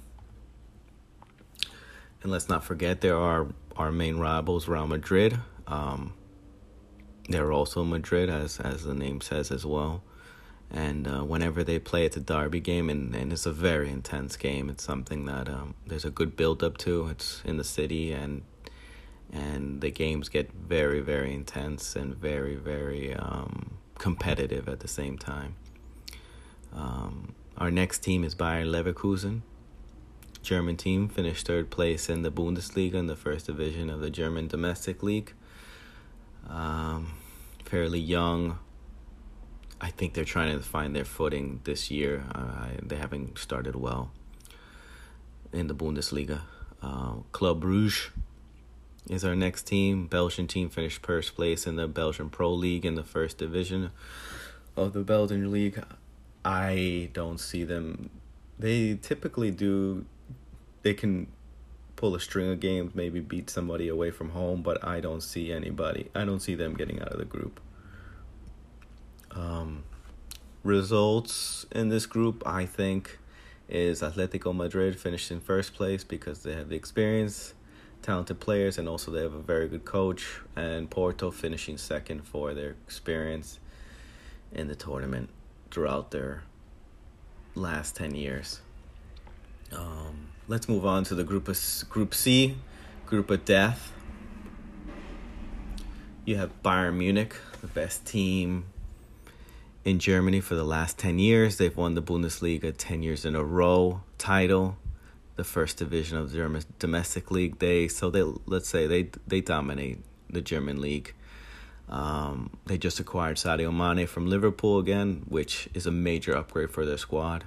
and 2.22 2.32
let's 2.32 2.48
not 2.48 2.64
forget 2.64 3.02
there 3.02 3.18
are 3.18 3.48
our 3.76 3.92
main 3.92 4.18
rivals, 4.18 4.68
Real 4.68 4.88
Madrid. 4.88 5.40
Um, 5.68 6.14
they're 7.30 7.52
also 7.52 7.84
Madrid, 7.84 8.30
as 8.30 8.60
as 8.60 8.84
the 8.84 8.94
name 8.94 9.22
says 9.22 9.52
as 9.52 9.66
well. 9.66 10.04
And 10.72 11.08
uh, 11.08 11.24
whenever 11.24 11.64
they 11.64 11.80
play, 11.80 12.06
it's 12.06 12.18
a 12.18 12.22
derby 12.22 12.60
game, 12.60 12.90
and, 12.90 13.16
and 13.16 13.32
it's 13.32 13.46
a 13.46 13.52
very 13.52 13.90
intense 13.90 14.36
game. 14.36 14.70
It's 14.70 14.84
something 14.84 15.26
that 15.26 15.48
um, 15.48 15.76
there's 15.86 16.06
a 16.06 16.10
good 16.10 16.36
build 16.36 16.64
up 16.64 16.78
to. 16.80 17.08
It's 17.08 17.42
in 17.46 17.58
the 17.58 17.64
city, 17.64 18.12
and 18.12 18.42
and 19.32 19.82
the 19.82 19.92
games 19.92 20.30
get 20.30 20.52
very, 20.52 21.02
very 21.02 21.34
intense 21.34 21.96
and 21.96 22.16
very, 22.16 22.56
very 22.56 23.14
um, 23.14 23.78
competitive 23.98 24.70
at 24.70 24.80
the 24.80 24.88
same 24.88 25.18
time. 25.18 25.56
Um, 26.74 27.36
our 27.58 27.72
next 27.72 28.00
team 28.00 28.24
is 28.24 28.36
Bayer 28.36 28.66
Leverkusen. 28.66 29.42
German 30.42 30.78
team 30.78 31.10
finished 31.10 31.48
third 31.48 31.70
place 31.70 32.08
in 32.08 32.22
the 32.22 32.32
Bundesliga 32.32 32.96
in 32.96 33.08
the 33.08 33.16
first 33.16 33.48
division 33.48 33.90
of 33.90 34.00
the 34.00 34.10
German 34.10 34.48
domestic 34.48 35.02
league. 35.02 35.34
Um, 36.50 37.14
fairly 37.64 38.00
young. 38.00 38.60
I 39.82 39.90
think 39.90 40.14
they're 40.14 40.24
trying 40.24 40.58
to 40.58 40.64
find 40.64 40.96
their 40.96 41.06
footing 41.06 41.62
this 41.64 41.92
year. 41.92 42.24
Uh, 42.34 42.70
they 42.82 42.96
haven't 42.96 43.38
started 43.38 43.76
well 43.76 44.12
in 45.52 45.68
the 45.68 45.76
Bundesliga. 45.76 46.42
Uh, 46.82 47.16
Club 47.32 47.64
Brugge 47.64 48.10
is 49.10 49.26
our 49.26 49.36
next 49.36 49.64
team. 49.64 50.08
Belgian 50.08 50.48
team 50.48 50.70
finished 50.70 51.06
first 51.06 51.36
place 51.36 51.68
in 51.68 51.76
the 51.76 51.88
Belgian 51.88 52.30
Pro 52.30 52.54
League 52.54 52.86
in 52.86 52.96
the 52.96 53.04
first 53.04 53.38
division 53.38 53.92
of 54.76 54.94
the 54.94 55.02
Belgian 55.02 55.52
league. 55.52 55.84
I 56.44 57.10
don't 57.14 57.40
see 57.40 57.64
them. 57.64 58.10
They 58.60 58.96
typically 58.96 59.52
do 59.52 60.06
they 60.84 60.94
can 60.94 61.28
pull 61.96 62.16
a 62.16 62.20
string 62.20 62.52
of 62.52 62.60
games, 62.60 62.94
maybe 62.94 63.20
beat 63.20 63.50
somebody 63.50 63.88
away 63.88 64.12
from 64.12 64.30
home, 64.30 64.62
but 64.62 64.86
I 64.86 65.00
don't 65.00 65.22
see 65.22 65.52
anybody. 65.52 66.10
I 66.14 66.26
don't 66.26 66.42
see 66.42 66.56
them 66.56 66.76
getting 66.76 67.02
out 67.02 67.10
of 67.10 67.20
the 67.20 67.26
group. 67.26 67.60
Um, 69.32 69.84
results 70.64 71.66
in 71.72 71.90
this 71.90 72.06
group, 72.06 72.44
I 72.46 72.66
think, 72.66 73.20
is 73.68 74.02
Atletico 74.02 74.56
Madrid 74.56 75.00
finished 75.00 75.32
in 75.32 75.40
first 75.40 75.74
place 75.74 76.04
because 76.04 76.44
they 76.44 76.54
have 76.54 76.70
the 76.70 76.76
experience, 76.76 77.54
talented 78.02 78.40
players, 78.40 78.78
and 78.78 78.88
also 78.88 79.12
they 79.12 79.22
have 79.22 79.34
a 79.34 79.42
very 79.42 79.68
good 79.68 79.86
coach. 79.86 80.40
And 80.56 80.90
Porto 80.90 81.32
finishing 81.32 81.78
second 81.78 82.26
for 82.28 82.54
their 82.54 82.76
experience 82.88 83.60
in 84.52 84.68
the 84.68 84.76
tournament 84.76 85.30
throughout 85.72 86.12
their 86.12 86.44
last 87.56 87.96
10 87.96 88.16
years. 88.16 88.62
Um, 89.72 90.30
let's 90.48 90.70
move 90.70 90.86
on 90.86 91.04
to 91.06 91.16
the 91.16 91.24
group 91.24 91.48
of 91.48 91.60
Group 91.90 92.14
C, 92.14 92.56
Group 93.06 93.30
of 93.32 93.46
Death. 93.46 93.92
You 96.24 96.38
have 96.38 96.52
Bayern 96.64 96.98
Munich, 96.98 97.36
the 97.62 97.68
best 97.68 98.06
team 98.06 98.66
in 99.84 100.00
Germany 100.00 100.42
for 100.42 100.56
the 100.56 100.64
last 100.64 100.98
10 100.98 101.20
years. 101.20 101.58
They've 101.58 101.76
won 101.76 101.96
the 101.96 102.02
Bundesliga 102.02 102.74
10 102.76 103.04
years 103.04 103.26
in 103.26 103.36
a 103.36 103.44
row 103.44 104.02
title, 104.18 104.78
the 105.36 105.44
first 105.44 105.78
division 105.78 106.18
of 106.18 106.32
the 106.32 106.38
German 106.38 106.64
domestic 106.80 107.32
league. 107.32 107.60
They 107.60 107.88
so 107.88 108.10
they 108.10 108.24
let's 108.46 108.70
say 108.70 108.88
they 108.88 109.10
they 109.28 109.42
dominate 109.42 110.00
the 110.30 110.42
German 110.42 110.82
league. 110.82 111.14
Um, 111.88 112.58
they 112.66 112.80
just 112.80 113.00
acquired 113.00 113.38
Sadio 113.38 113.72
Mane 113.72 114.08
from 114.08 114.26
Liverpool 114.28 114.80
again, 114.80 115.24
which 115.28 115.70
is 115.76 115.86
a 115.86 115.92
major 115.92 116.36
upgrade 116.36 116.72
for 116.72 116.84
their 116.84 116.98
squad. 116.98 117.46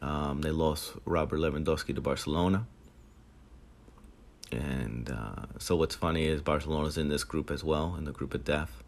Um, 0.00 0.40
they 0.40 0.50
lost 0.50 0.92
Robert 1.04 1.38
Lewandowski 1.38 1.94
to 1.94 2.00
Barcelona. 2.00 2.66
And 4.50 5.10
uh, 5.10 5.46
so 5.58 5.76
what's 5.76 5.94
funny 5.94 6.26
is 6.26 6.42
Barcelona's 6.42 6.98
in 6.98 7.08
this 7.08 7.24
group 7.24 7.50
as 7.50 7.64
well, 7.64 7.96
in 7.96 8.04
the 8.04 8.12
group 8.12 8.34
of 8.34 8.44
death. 8.44 8.82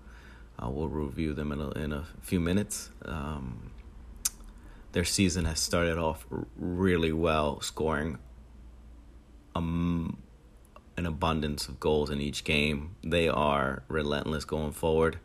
Uh, 0.59 0.71
we'll 0.71 0.89
review 0.89 1.35
them 1.35 1.53
in 1.53 1.61
a, 1.61 1.71
in 1.71 1.93
a 1.93 2.05
few 2.21 2.39
minutes. 2.39 2.91
Um, 3.05 3.71
their 4.93 5.05
season 5.05 5.47
has 5.47 5.59
started 5.59 5.99
off 5.99 6.27
really 6.57 7.13
well, 7.13 7.61
scoring 7.61 8.19
um, 9.55 10.19
an 10.97 11.07
abundance 11.07 11.67
of 11.69 11.81
goals 11.81 12.11
in 12.11 12.21
each 12.21 12.45
game. 12.45 12.95
They 13.03 13.29
are 13.29 13.83
relentless 13.89 14.45
going 14.45 14.73
forward. 14.73 15.19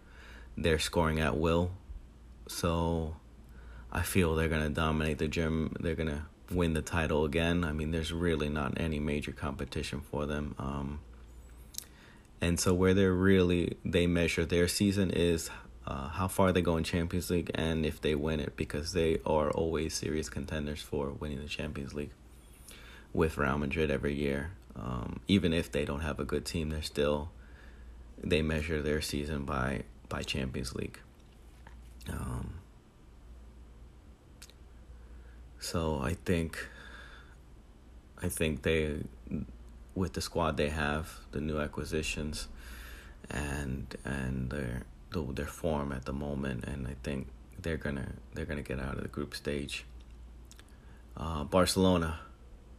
They're 0.58 0.80
scoring 0.80 1.20
at 1.20 1.38
will. 1.38 1.72
So 2.48 3.18
I 3.92 4.02
feel 4.02 4.36
they're 4.36 4.50
gonna 4.50 4.70
dominate 4.70 5.18
the 5.18 5.28
gym. 5.28 5.76
They're 5.80 5.96
gonna 5.96 6.28
win 6.52 6.74
the 6.74 6.82
title 6.82 7.26
again. 7.26 7.64
I 7.64 7.72
mean, 7.72 7.92
there's 7.92 8.12
really 8.12 8.50
not 8.50 8.80
any 8.80 9.00
major 9.00 9.32
competition 9.32 10.02
for 10.02 10.26
them. 10.26 10.56
Um, 10.58 11.00
and 12.42 12.60
so 12.60 12.74
where 12.74 12.94
they're 12.94 13.14
really 13.14 13.78
they 13.84 14.08
measure 14.08 14.46
their 14.46 14.68
season 14.68 15.12
is 15.12 15.50
uh, 15.86 16.10
how 16.10 16.28
far 16.28 16.52
they 16.52 16.62
go 16.62 16.78
in 16.78 16.84
Champions 16.84 17.30
League 17.30 17.52
and 17.56 17.86
if 17.86 18.00
they 18.00 18.16
win 18.16 18.40
it 18.40 18.56
because 18.56 18.94
they 18.94 19.20
are 19.26 19.50
always 19.52 19.94
serious 19.94 20.30
contenders 20.30 20.82
for 20.82 21.10
winning 21.10 21.42
the 21.42 21.48
Champions 21.48 21.94
League 21.94 22.12
with 23.12 23.38
Real 23.38 23.58
Madrid 23.58 23.90
every 23.90 24.14
year. 24.14 24.52
Um, 24.76 25.20
even 25.28 25.52
if 25.52 25.72
they 25.72 25.84
don't 25.84 26.02
have 26.02 26.20
a 26.20 26.26
good 26.26 26.46
team, 26.46 26.70
they're 26.70 26.82
still 26.82 27.32
they 28.24 28.42
measure 28.42 28.82
their 28.82 29.02
season 29.02 29.46
by 29.46 29.84
by 30.08 30.24
Champions 30.24 30.76
League. 30.76 31.00
Um, 32.10 32.59
so 35.60 36.00
I 36.02 36.14
think 36.26 36.68
I 38.22 38.30
think 38.30 38.64
they 38.64 39.04
with 39.96 40.14
the 40.14 40.22
squad 40.22 40.58
they 40.58 40.70
have, 40.70 41.20
the 41.32 41.42
new 41.42 41.60
acquisitions 41.60 42.48
and 43.30 43.96
and 44.04 44.50
their 44.50 44.84
their 45.12 45.46
form 45.46 45.92
at 45.92 46.06
the 46.06 46.14
moment 46.14 46.64
and 46.66 46.88
I 46.88 46.96
think 47.04 47.28
they're 47.62 47.78
gonna 47.78 48.14
they're 48.34 48.46
gonna 48.46 48.62
get 48.62 48.80
out 48.80 48.96
of 48.96 49.02
the 49.02 49.08
group 49.08 49.36
stage. 49.36 49.86
Uh, 51.18 51.44
Barcelona 51.44 52.20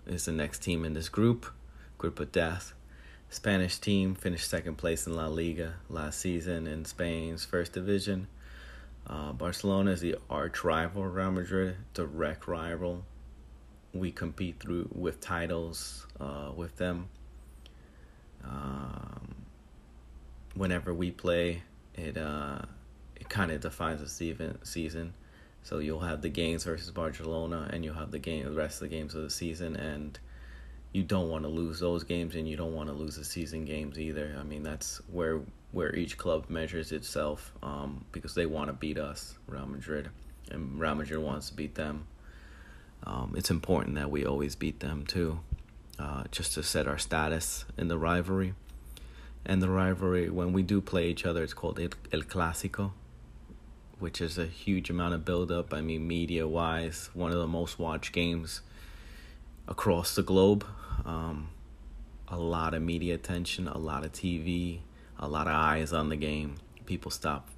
is 0.07 0.25
the 0.25 0.33
next 0.33 0.63
team 0.63 0.85
in 0.85 0.95
this 0.95 1.09
group, 1.09 1.47
group 1.99 2.19
of 2.21 2.33
death. 2.33 2.73
Spanish 3.29 3.79
team 3.79 4.15
finished 4.15 4.49
second 4.49 4.77
place 4.77 5.07
in 5.07 5.15
La 5.15 5.27
Liga 5.27 5.75
last 5.89 6.19
season 6.19 6.67
in 6.67 6.85
Spain's 6.85 7.45
first 7.45 7.73
division. 7.73 8.27
Uh, 9.07 9.33
Barcelona 9.33 9.93
is 9.93 10.01
the 10.01 10.17
arch 10.29 10.63
rival 10.63 11.05
Real 11.05 11.33
Madrid, 11.33 11.77
direct 11.95 12.47
rival. 12.47 13.05
We 13.93 14.13
compete 14.13 14.61
through 14.61 14.89
with 14.93 15.21
titles 15.21 16.07
uh, 16.21 16.53
with 16.55 16.77
them. 16.77 17.09
Um, 18.45 19.35
whenever 20.55 20.95
we 20.95 21.11
play, 21.11 21.63
it 21.95 22.17
uh, 22.17 22.61
it 23.17 23.29
kind 23.29 23.51
of 23.51 23.61
defines 23.61 24.01
the 24.01 24.09
season. 24.09 24.59
Season, 24.63 25.13
so 25.63 25.79
you'll 25.79 26.01
have 26.01 26.23
the 26.23 26.29
games 26.29 26.65
versus 26.65 26.91
Barcelona, 26.91 27.69
and 27.73 27.85
you'll 27.85 27.95
have 27.95 28.11
the 28.11 28.19
game, 28.19 28.45
the 28.45 28.53
rest 28.53 28.81
of 28.81 28.89
the 28.89 28.97
games 28.97 29.15
of 29.15 29.23
the 29.23 29.31
season, 29.31 29.77
and 29.77 30.19
you 30.93 31.03
don't 31.03 31.29
want 31.29 31.45
to 31.45 31.49
lose 31.49 31.81
those 31.81 32.05
games, 32.05 32.37
and 32.37 32.49
you 32.49 32.57
don't 32.57 32.75
want 32.75 32.89
to 32.89 32.95
lose 32.95 33.17
the 33.17 33.25
season 33.25 33.65
games 33.65 33.99
either. 33.99 34.37
I 34.39 34.43
mean, 34.45 34.63
that's 34.63 35.01
where 35.11 35.41
where 35.73 35.95
each 35.95 36.19
club 36.19 36.47
measures 36.49 36.93
itself, 36.93 37.53
um, 37.63 38.05
because 38.13 38.35
they 38.35 38.47
want 38.47 38.69
to 38.69 38.73
beat 38.73 38.99
us, 38.99 39.37
Real 39.47 39.67
Madrid, 39.67 40.11
and 40.51 40.81
Real 40.81 40.95
Madrid 40.97 41.23
wants 41.23 41.51
to 41.51 41.55
beat 41.55 41.77
them. 41.77 42.07
Um, 43.05 43.35
it's 43.37 43.51
important 43.51 43.95
that 43.95 44.11
we 44.11 44.27
always 44.27 44.57
beat 44.57 44.81
them 44.81 45.07
too, 45.07 45.41
uh, 45.99 46.25
just 46.31 46.55
to 46.55 46.63
set 46.63 46.87
our 46.87 46.99
status 46.99 47.65
in 47.79 47.89
the 47.89 47.99
rivalry. 47.99 48.55
And 49.45 49.63
the 49.63 49.71
rivalry, 49.71 50.29
when 50.29 50.53
we 50.53 50.63
do 50.63 50.81
play 50.81 51.09
each 51.09 51.25
other, 51.25 51.43
it's 51.43 51.55
called 51.55 51.81
El, 51.81 51.91
El 52.13 52.23
Clásico, 52.23 52.93
which 53.99 54.21
is 54.21 54.37
a 54.37 54.47
huge 54.47 54.91
amount 54.91 55.15
of 55.15 55.25
build-up. 55.25 55.73
I 55.73 55.81
mean, 55.81 56.07
media-wise, 56.07 57.11
one 57.15 57.31
of 57.31 57.39
the 57.39 57.47
most 57.47 57.79
watched 57.79 58.13
games 58.13 58.61
across 59.67 60.15
the 60.15 60.23
globe. 60.23 60.67
Um, 61.07 61.51
a 62.29 62.37
lot 62.37 62.75
of 62.75 62.83
media 62.83 63.15
attention, 63.15 63.67
a 63.67 63.79
lot 63.79 64.05
of 64.05 64.13
TV, 64.13 64.81
a 65.21 65.29
lot 65.29 65.47
of 65.47 65.53
eyes 65.53 65.93
on 65.93 66.09
the 66.09 66.17
game. 66.17 66.57
People 66.87 67.11
stop. 67.11 67.49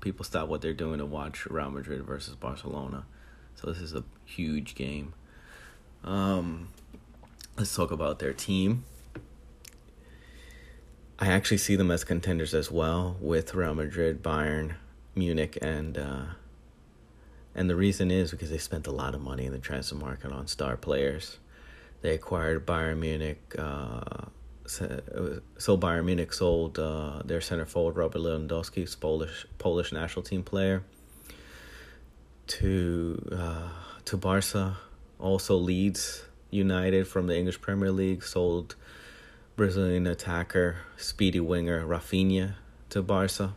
People 0.00 0.24
stop 0.24 0.48
what 0.48 0.60
they're 0.60 0.74
doing 0.74 0.98
to 0.98 1.06
watch 1.06 1.46
Real 1.46 1.70
Madrid 1.70 2.04
versus 2.04 2.34
Barcelona. 2.34 3.06
So 3.54 3.68
this 3.68 3.80
is 3.80 3.94
a 3.94 4.04
huge 4.24 4.74
game. 4.74 5.14
Um, 6.04 6.68
let's 7.56 7.74
talk 7.74 7.90
about 7.90 8.18
their 8.18 8.32
team. 8.32 8.84
I 11.18 11.28
actually 11.28 11.58
see 11.58 11.74
them 11.74 11.90
as 11.90 12.04
contenders 12.04 12.54
as 12.54 12.70
well 12.70 13.16
with 13.20 13.54
Real 13.54 13.74
Madrid, 13.74 14.22
Bayern, 14.22 14.74
Munich, 15.16 15.58
and 15.60 15.98
uh, 15.98 16.24
and 17.56 17.68
the 17.68 17.74
reason 17.74 18.12
is 18.12 18.30
because 18.30 18.50
they 18.50 18.58
spent 18.58 18.86
a 18.86 18.92
lot 18.92 19.16
of 19.16 19.20
money 19.20 19.46
in 19.46 19.52
the 19.52 19.58
transfer 19.58 19.96
market 19.96 20.30
on 20.30 20.46
star 20.46 20.76
players. 20.76 21.38
They 22.02 22.14
acquired 22.14 22.64
Bayern 22.64 22.98
Munich. 22.98 23.56
Uh, 23.58 24.26
so 24.68 25.78
Bayern 25.78 26.04
Munich 26.04 26.32
sold 26.32 26.78
uh, 26.78 27.22
their 27.24 27.40
center 27.40 27.64
forward 27.64 27.96
Robert 27.96 28.20
Lewandowski, 28.20 29.00
Polish 29.00 29.46
Polish 29.58 29.92
national 29.92 30.22
team 30.22 30.42
player, 30.42 30.82
to 32.46 33.28
uh, 33.32 33.68
to 34.04 34.16
Barca. 34.16 34.76
Also 35.18 35.56
Leeds 35.56 36.22
United 36.50 37.08
from 37.08 37.26
the 37.26 37.36
English 37.36 37.60
Premier 37.60 37.90
League 37.90 38.22
sold 38.22 38.76
Brazilian 39.56 40.06
attacker, 40.06 40.76
speedy 40.96 41.40
winger 41.40 41.84
Rafinha 41.84 42.54
to 42.90 43.02
Barca. 43.02 43.54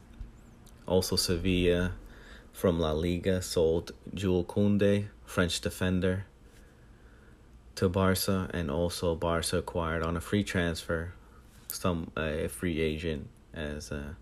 Also 0.88 1.16
Sevilla 1.16 1.94
from 2.52 2.80
La 2.80 2.92
Liga 2.92 3.42
sold 3.42 3.92
Jules 4.14 4.46
Koundé, 4.46 5.08
French 5.26 5.62
defender, 5.62 6.26
to 7.76 7.90
Barca, 7.90 8.50
and 8.54 8.70
also 8.70 9.16
Barca 9.16 9.58
acquired 9.58 10.04
on 10.04 10.18
a 10.18 10.22
free 10.22 10.44
transfer, 10.44 11.14
some 11.68 12.12
a 12.18 12.48
free 12.48 12.82
agent, 12.82 13.28
as 13.54 13.92
uh, 13.92 14.14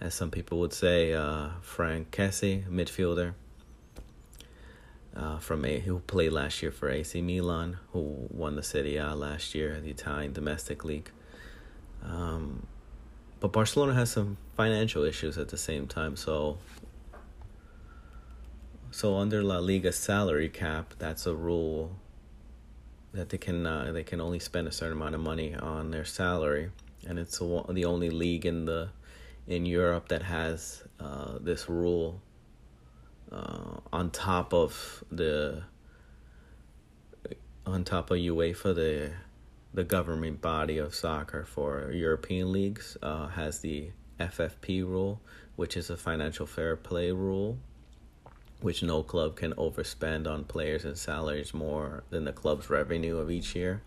as 0.00 0.14
some 0.14 0.30
people 0.30 0.58
would 0.60 0.72
say, 0.72 1.12
uh, 1.12 1.48
Franck 1.60 2.10
Kessie, 2.10 2.64
midfielder. 2.68 3.34
Uh, 5.16 5.38
from 5.38 5.64
a 5.64 5.80
who 5.80 5.98
played 6.00 6.30
last 6.30 6.62
year 6.62 6.70
for 6.70 6.88
AC 6.88 7.20
Milan, 7.20 7.78
who 7.92 8.28
won 8.30 8.54
the 8.54 8.62
Serie 8.62 8.96
A 8.98 9.16
last 9.16 9.52
year, 9.52 9.80
the 9.80 9.90
Italian 9.90 10.32
domestic 10.32 10.84
league. 10.84 11.10
Um, 12.04 12.66
but 13.40 13.50
Barcelona 13.50 13.94
has 13.94 14.12
some 14.12 14.36
financial 14.56 15.02
issues 15.02 15.36
at 15.36 15.48
the 15.48 15.56
same 15.56 15.88
time, 15.88 16.14
so 16.14 16.58
so 18.90 19.16
under 19.16 19.42
La 19.42 19.58
Liga 19.58 19.92
salary 19.92 20.48
cap, 20.48 20.94
that's 20.98 21.26
a 21.26 21.34
rule 21.34 21.96
that 23.18 23.30
they 23.30 23.38
can 23.38 23.66
uh, 23.66 23.90
they 23.92 24.04
can 24.04 24.20
only 24.20 24.38
spend 24.38 24.68
a 24.68 24.72
certain 24.72 24.96
amount 24.96 25.16
of 25.16 25.20
money 25.20 25.52
on 25.52 25.90
their 25.90 26.04
salary, 26.04 26.70
and 27.06 27.18
it's 27.18 27.38
the 27.38 27.84
only 27.84 28.10
league 28.10 28.46
in 28.46 28.64
the 28.64 28.90
in 29.48 29.66
Europe 29.66 30.08
that 30.08 30.22
has 30.22 30.84
uh, 31.00 31.36
this 31.40 31.68
rule 31.68 32.20
uh, 33.32 33.80
on 33.92 34.10
top 34.10 34.54
of 34.54 35.02
the 35.10 35.64
on 37.66 37.82
top 37.82 38.12
of 38.12 38.18
UEFA 38.18 38.72
the 38.72 39.10
the 39.74 39.82
government 39.82 40.40
body 40.40 40.78
of 40.78 40.94
soccer 40.94 41.44
for 41.44 41.90
European 41.90 42.52
leagues 42.52 42.96
uh, 43.02 43.26
has 43.26 43.58
the 43.58 43.90
FFP 44.20 44.84
rule, 44.84 45.20
which 45.56 45.76
is 45.76 45.90
a 45.90 45.96
financial 45.96 46.46
fair 46.46 46.76
play 46.76 47.10
rule 47.10 47.58
which 48.60 48.82
no 48.82 49.02
club 49.02 49.36
can 49.36 49.52
overspend 49.54 50.26
on 50.26 50.44
players 50.44 50.84
and 50.84 50.96
salaries 50.96 51.54
more 51.54 52.02
than 52.10 52.24
the 52.24 52.32
club's 52.32 52.68
revenue 52.68 53.16
of 53.16 53.30
each 53.30 53.54
year. 53.54 53.82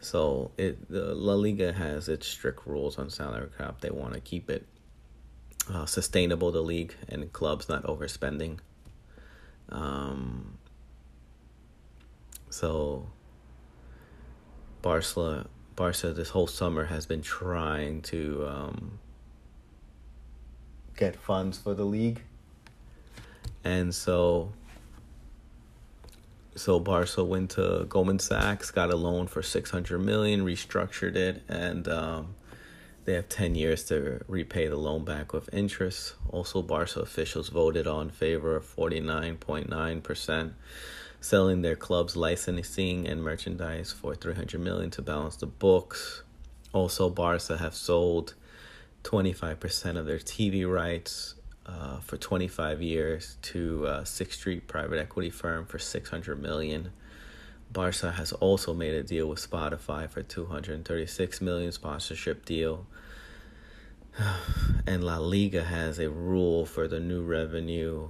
So 0.00 0.50
it 0.56 0.90
the 0.90 1.14
La 1.14 1.34
Liga 1.34 1.72
has 1.72 2.08
its 2.08 2.26
strict 2.26 2.66
rules 2.66 2.98
on 2.98 3.10
salary 3.10 3.48
cap. 3.56 3.80
They 3.80 3.90
want 3.90 4.14
to 4.14 4.20
keep 4.20 4.50
it 4.50 4.66
uh, 5.72 5.86
sustainable, 5.86 6.50
the 6.50 6.60
league, 6.60 6.94
and 7.08 7.32
clubs 7.32 7.68
not 7.68 7.84
overspending. 7.84 8.58
Um, 9.68 10.58
so 12.50 13.06
Barca, 14.82 15.46
Barca, 15.76 16.12
this 16.12 16.30
whole 16.30 16.48
summer 16.48 16.84
has 16.86 17.06
been 17.06 17.22
trying 17.22 18.02
to 18.02 18.46
um, 18.46 18.98
get 20.96 21.16
funds 21.16 21.58
for 21.58 21.74
the 21.74 21.84
league 21.84 22.22
and 23.64 23.94
so 23.94 24.52
so 26.54 26.78
Barca 26.78 27.24
went 27.24 27.50
to 27.52 27.86
Goldman 27.88 28.18
Sachs, 28.18 28.70
got 28.70 28.92
a 28.92 28.96
loan 28.96 29.26
for 29.26 29.42
six 29.42 29.70
hundred 29.70 30.00
million, 30.00 30.44
restructured 30.44 31.16
it, 31.16 31.42
and 31.48 31.88
um, 31.88 32.34
they 33.04 33.14
have 33.14 33.28
ten 33.28 33.54
years 33.54 33.84
to 33.84 34.20
repay 34.28 34.66
the 34.68 34.76
loan 34.76 35.04
back 35.04 35.32
with 35.32 35.52
interest. 35.52 36.14
Also, 36.28 36.62
Barca 36.62 37.00
officials 37.00 37.48
voted 37.48 37.86
on 37.86 38.10
favor 38.10 38.56
of 38.56 38.64
forty 38.64 39.00
nine 39.00 39.36
point 39.36 39.68
nine 39.68 40.02
percent, 40.02 40.52
selling 41.20 41.62
their 41.62 41.76
club's 41.76 42.16
licensing 42.16 43.06
and 43.08 43.22
merchandise 43.22 43.92
for 43.92 44.14
three 44.14 44.34
hundred 44.34 44.60
million 44.60 44.90
to 44.90 45.02
balance 45.02 45.36
the 45.36 45.46
books. 45.46 46.22
Also, 46.74 47.08
Barca 47.08 47.56
have 47.56 47.74
sold 47.74 48.34
twenty 49.02 49.32
five 49.32 49.58
percent 49.58 49.96
of 49.96 50.04
their 50.04 50.18
TV 50.18 50.70
rights 50.70 51.34
uh, 51.66 52.00
for 52.00 52.16
25 52.16 52.82
years 52.82 53.36
to 53.42 53.86
uh, 53.86 54.04
Sixth 54.04 54.38
Street 54.38 54.66
private 54.66 54.98
equity 54.98 55.30
firm 55.30 55.66
for 55.66 55.78
600 55.78 56.40
million. 56.40 56.92
Barca 57.72 58.12
has 58.12 58.32
also 58.32 58.74
made 58.74 58.94
a 58.94 59.02
deal 59.02 59.28
with 59.28 59.38
Spotify 59.38 60.08
for 60.08 60.22
236 60.22 61.40
million 61.40 61.72
sponsorship 61.72 62.44
deal. 62.44 62.86
And 64.84 65.04
La 65.04 65.18
Liga 65.18 65.62
has 65.62 66.00
a 66.00 66.10
rule 66.10 66.66
for 66.66 66.88
the 66.88 66.98
new 66.98 67.22
revenue 67.22 68.08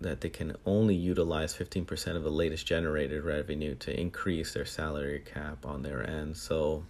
that 0.00 0.20
they 0.20 0.28
can 0.28 0.54
only 0.64 0.94
utilize 0.94 1.54
15% 1.54 2.16
of 2.16 2.22
the 2.22 2.30
latest 2.30 2.66
generated 2.66 3.24
revenue 3.24 3.74
to 3.76 3.98
increase 3.98 4.52
their 4.52 4.64
salary 4.64 5.20
cap 5.24 5.66
on 5.66 5.82
their 5.82 6.08
end. 6.08 6.36
So 6.36 6.84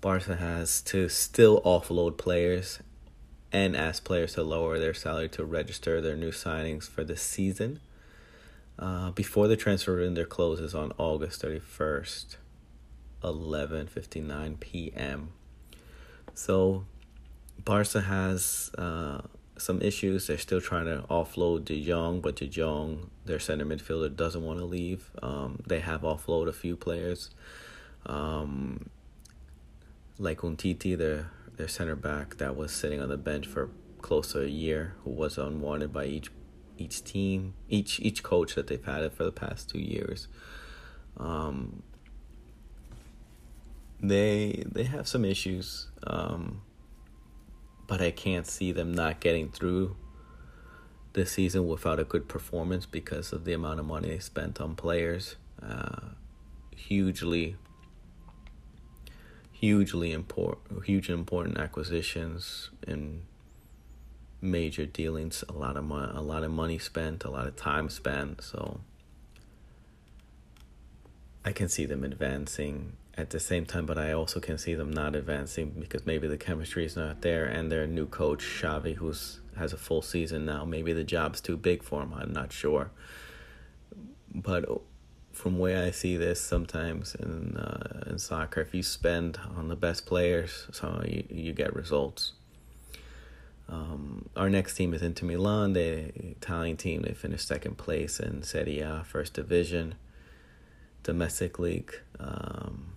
Barca 0.00 0.36
has 0.36 0.80
to 0.82 1.08
still 1.08 1.60
offload 1.62 2.16
players 2.16 2.80
and 3.52 3.76
ask 3.76 4.04
players 4.04 4.34
to 4.34 4.42
lower 4.42 4.78
their 4.78 4.94
salary 4.94 5.28
to 5.30 5.44
register 5.44 6.00
their 6.00 6.16
new 6.16 6.30
signings 6.30 6.88
for 6.88 7.02
the 7.04 7.16
season 7.16 7.80
uh, 8.80 9.10
before 9.10 9.46
the 9.46 9.56
transfer 9.56 9.96
window 9.96 10.24
closes 10.24 10.74
on 10.74 10.90
August 10.96 11.42
31st, 11.42 12.36
11:59 13.22 14.58
p.m. 14.58 15.32
So 16.32 16.86
Barca 17.62 18.00
has 18.00 18.70
uh, 18.78 19.20
some 19.58 19.82
issues. 19.82 20.26
They're 20.26 20.38
still 20.38 20.62
trying 20.62 20.86
to 20.86 21.04
offload 21.10 21.66
De 21.66 21.84
Jong, 21.84 22.22
but 22.22 22.36
De 22.36 22.46
Jong, 22.46 23.10
their 23.26 23.38
center 23.38 23.66
midfielder, 23.66 24.16
doesn't 24.16 24.42
want 24.42 24.58
to 24.60 24.64
leave. 24.64 25.10
Um, 25.22 25.62
they 25.66 25.80
have 25.80 26.00
offloaded 26.00 26.48
a 26.48 26.54
few 26.54 26.74
players, 26.74 27.28
um, 28.06 28.88
like 30.18 30.38
Umtiti, 30.38 30.96
their 30.96 31.30
their 31.60 31.68
center 31.68 31.94
back 31.94 32.38
that 32.38 32.56
was 32.56 32.72
sitting 32.72 33.00
on 33.00 33.10
the 33.10 33.18
bench 33.18 33.46
for 33.46 33.70
close 34.00 34.32
to 34.32 34.42
a 34.42 34.46
year, 34.46 34.94
who 35.04 35.10
was 35.10 35.36
unwanted 35.36 35.92
by 35.92 36.06
each 36.06 36.30
each 36.78 37.04
team, 37.04 37.52
each 37.68 38.00
each 38.00 38.22
coach 38.22 38.54
that 38.54 38.66
they've 38.66 38.84
had 38.84 39.02
it 39.02 39.12
for 39.12 39.24
the 39.24 39.32
past 39.32 39.68
two 39.68 39.78
years. 39.78 40.26
Um, 41.18 41.82
they 44.00 44.64
they 44.66 44.84
have 44.84 45.06
some 45.06 45.24
issues, 45.24 45.88
um, 46.06 46.62
but 47.86 48.00
I 48.00 48.10
can't 48.10 48.46
see 48.46 48.72
them 48.72 48.92
not 48.92 49.20
getting 49.20 49.50
through 49.50 49.96
this 51.12 51.32
season 51.32 51.66
without 51.68 52.00
a 52.00 52.04
good 52.04 52.26
performance 52.26 52.86
because 52.86 53.34
of 53.34 53.44
the 53.44 53.52
amount 53.52 53.80
of 53.80 53.86
money 53.86 54.08
they 54.08 54.18
spent 54.18 54.60
on 54.60 54.76
players. 54.76 55.36
Uh, 55.62 56.14
hugely 56.74 57.56
hugely 59.60 60.10
important, 60.10 60.86
huge 60.86 61.10
important 61.10 61.58
acquisitions 61.58 62.70
and 62.86 63.22
major 64.40 64.86
dealings. 64.86 65.44
A 65.50 65.52
lot 65.52 65.76
of 65.76 65.84
money, 65.84 66.10
a 66.14 66.22
lot 66.22 66.44
of 66.44 66.50
money 66.50 66.78
spent, 66.78 67.24
a 67.24 67.30
lot 67.30 67.46
of 67.46 67.56
time 67.56 67.90
spent. 67.90 68.42
So 68.42 68.80
I 71.44 71.52
can 71.52 71.68
see 71.68 71.84
them 71.84 72.04
advancing 72.04 72.94
at 73.18 73.28
the 73.28 73.38
same 73.38 73.66
time, 73.66 73.84
but 73.84 73.98
I 73.98 74.12
also 74.12 74.40
can 74.40 74.56
see 74.56 74.72
them 74.72 74.90
not 74.90 75.14
advancing 75.14 75.76
because 75.78 76.06
maybe 76.06 76.26
the 76.26 76.38
chemistry 76.38 76.86
is 76.86 76.96
not 76.96 77.20
there, 77.20 77.44
and 77.44 77.70
their 77.70 77.86
new 77.86 78.06
coach 78.06 78.42
Xavi, 78.42 78.94
who's 78.94 79.40
has 79.58 79.74
a 79.74 79.76
full 79.76 80.00
season 80.00 80.46
now, 80.46 80.64
maybe 80.64 80.94
the 80.94 81.04
job's 81.04 81.38
too 81.38 81.58
big 81.58 81.82
for 81.82 82.00
him. 82.02 82.14
I'm 82.14 82.32
not 82.32 82.50
sure, 82.50 82.92
but 84.34 84.64
from 85.32 85.58
where 85.58 85.84
I 85.84 85.90
see 85.90 86.16
this 86.16 86.40
sometimes 86.40 87.14
in 87.14 87.56
uh, 87.56 88.04
in 88.06 88.18
soccer, 88.18 88.60
if 88.60 88.74
you 88.74 88.82
spend 88.82 89.38
on 89.56 89.68
the 89.68 89.76
best 89.76 90.06
players, 90.06 90.66
so 90.72 91.02
you, 91.06 91.24
you 91.30 91.52
get 91.52 91.74
results. 91.74 92.32
Um, 93.68 94.28
our 94.36 94.50
next 94.50 94.74
team 94.74 94.92
is 94.94 95.02
Inter 95.02 95.26
Milan, 95.26 95.74
the 95.74 96.10
Italian 96.14 96.76
team. 96.76 97.02
They 97.02 97.14
finished 97.14 97.46
second 97.46 97.78
place 97.78 98.18
in 98.18 98.42
Serie 98.42 98.80
A, 98.80 99.04
first 99.06 99.34
division, 99.34 99.94
domestic 101.04 101.58
league. 101.58 101.94
Um, 102.18 102.94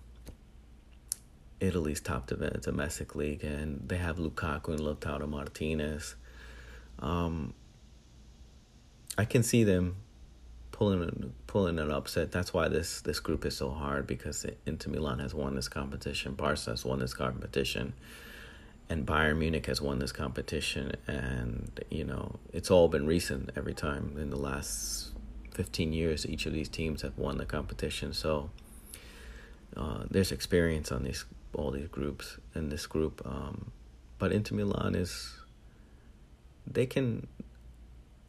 Italy's 1.60 2.00
top 2.00 2.26
domestic 2.26 3.14
league, 3.14 3.44
and 3.44 3.88
they 3.88 3.96
have 3.98 4.16
Lukaku 4.18 4.68
and 4.68 4.80
Lautaro 4.80 5.28
Martinez. 5.28 6.16
Um, 6.98 7.54
I 9.16 9.24
can 9.24 9.42
see 9.42 9.62
them 9.62 9.96
pulling 10.74 11.32
pulling 11.46 11.78
an 11.78 11.92
upset. 11.92 12.32
That's 12.32 12.52
why 12.52 12.66
this 12.66 13.00
this 13.00 13.20
group 13.20 13.46
is 13.46 13.56
so 13.56 13.70
hard 13.70 14.08
because 14.08 14.44
Inter 14.66 14.90
Milan 14.90 15.20
has 15.20 15.32
won 15.32 15.54
this 15.54 15.68
competition, 15.68 16.34
Barca 16.34 16.70
has 16.70 16.84
won 16.84 16.98
this 16.98 17.14
competition, 17.14 17.94
and 18.88 19.06
Bayern 19.06 19.38
Munich 19.38 19.66
has 19.66 19.80
won 19.80 20.00
this 20.00 20.10
competition. 20.10 20.90
And 21.06 21.80
you 21.90 22.02
know 22.02 22.40
it's 22.52 22.72
all 22.72 22.88
been 22.88 23.06
recent. 23.06 23.50
Every 23.54 23.72
time 23.72 24.16
in 24.18 24.30
the 24.30 24.36
last 24.36 25.12
fifteen 25.52 25.92
years, 25.92 26.26
each 26.26 26.44
of 26.44 26.52
these 26.52 26.68
teams 26.68 27.02
have 27.02 27.16
won 27.16 27.38
the 27.38 27.46
competition. 27.46 28.12
So 28.12 28.50
uh, 29.76 30.06
there's 30.10 30.32
experience 30.32 30.90
on 30.90 31.04
these 31.04 31.24
all 31.52 31.70
these 31.70 31.86
groups 31.88 32.38
in 32.52 32.68
this 32.70 32.86
group. 32.88 33.22
Um, 33.24 33.70
but 34.18 34.32
Inter 34.32 34.56
Milan 34.56 34.96
is 34.96 35.38
they 36.66 36.86
can 36.86 37.28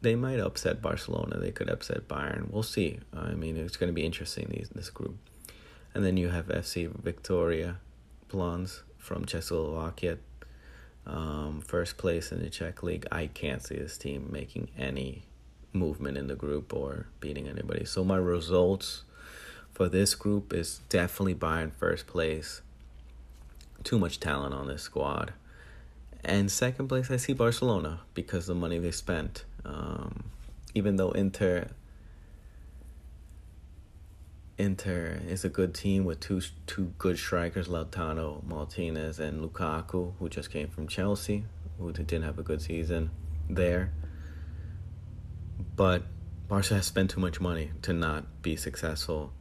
they 0.02 0.14
might 0.14 0.40
upset 0.40 0.82
Barcelona. 0.82 1.38
They 1.38 1.50
could 1.50 1.70
upset 1.70 2.08
Bayern. 2.08 2.50
We'll 2.50 2.62
see. 2.62 3.00
I 3.14 3.30
mean, 3.30 3.56
it's 3.56 3.76
going 3.76 3.88
to 3.88 3.94
be 3.94 4.04
interesting 4.04 4.48
these 4.50 4.68
this 4.74 4.90
group. 4.90 5.16
And 5.94 6.04
then 6.04 6.16
you 6.16 6.28
have 6.28 6.46
FC 6.48 6.88
Victoria 6.88 7.78
Plons 8.28 8.82
from 8.98 9.24
Czechoslovakia, 9.24 10.18
um, 11.06 11.62
first 11.64 11.96
place 11.96 12.32
in 12.32 12.42
the 12.42 12.50
Czech 12.50 12.82
league. 12.82 13.06
I 13.10 13.28
can't 13.28 13.62
see 13.62 13.76
this 13.76 13.96
team 13.96 14.28
making 14.30 14.68
any 14.76 15.24
movement 15.72 16.18
in 16.18 16.26
the 16.26 16.34
group 16.34 16.74
or 16.74 17.06
beating 17.20 17.48
anybody. 17.48 17.84
So 17.84 18.04
my 18.04 18.16
results 18.16 19.04
for 19.72 19.88
this 19.88 20.14
group 20.14 20.52
is 20.52 20.80
definitely 20.88 21.34
Bayern 21.34 21.72
first 21.72 22.06
place. 22.06 22.62
Too 23.84 23.98
much 23.98 24.20
talent 24.20 24.54
on 24.54 24.66
this 24.68 24.82
squad. 24.82 25.32
And 26.24 26.50
second 26.50 26.88
place, 26.88 27.10
I 27.10 27.18
see 27.18 27.32
Barcelona 27.32 28.00
because 28.14 28.46
the 28.46 28.54
money 28.54 28.78
they 28.78 28.90
spent. 28.90 29.44
Um, 29.66 30.30
even 30.74 30.96
though 30.96 31.10
Inter 31.10 31.68
Inter 34.58 35.20
is 35.28 35.44
a 35.44 35.48
good 35.48 35.74
team 35.74 36.04
with 36.04 36.20
two 36.20 36.40
two 36.66 36.92
good 36.98 37.18
strikers, 37.18 37.68
Lautaro 37.68 38.42
Martinez 38.44 39.18
and 39.18 39.42
Lukaku, 39.42 40.14
who 40.18 40.28
just 40.28 40.50
came 40.50 40.68
from 40.68 40.88
Chelsea, 40.88 41.44
who 41.78 41.92
didn't 41.92 42.22
have 42.22 42.38
a 42.38 42.42
good 42.42 42.62
season 42.62 43.10
there. 43.50 43.92
But 45.74 46.04
Barca 46.48 46.74
has 46.74 46.86
spent 46.86 47.10
too 47.10 47.20
much 47.20 47.40
money 47.40 47.72
to 47.82 47.92
not 47.92 48.40
be 48.40 48.56
successful, 48.56 49.32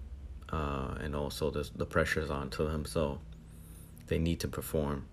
uh, 0.50 0.96
and 1.00 1.16
also 1.16 1.50
the 1.50 1.70
the 1.76 1.86
pressure's 1.86 2.30
on 2.30 2.50
to 2.52 2.64
them, 2.64 2.84
so 2.84 3.20
they 4.08 4.18
need 4.18 4.42
to 4.42 4.48
perform. 4.48 5.06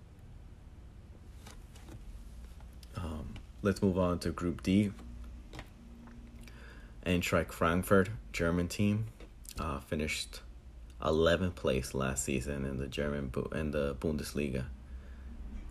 Um, 2.97 3.32
let's 3.63 3.81
move 3.81 3.99
on 3.99 4.19
to 4.19 4.31
Group 4.31 4.63
D. 4.63 4.91
Eintracht 7.07 7.53
Frankfurt, 7.53 8.11
German 8.33 8.69
team, 8.69 9.07
uh, 9.59 9.79
finished 9.81 10.41
11th 11.01 11.55
place 11.55 11.95
last 11.95 12.25
season 12.25 12.65
in 12.65 12.79
the 12.79 12.87
German 12.87 13.33
in 13.53 13.71
the 13.71 13.95
Bundesliga, 13.97 14.65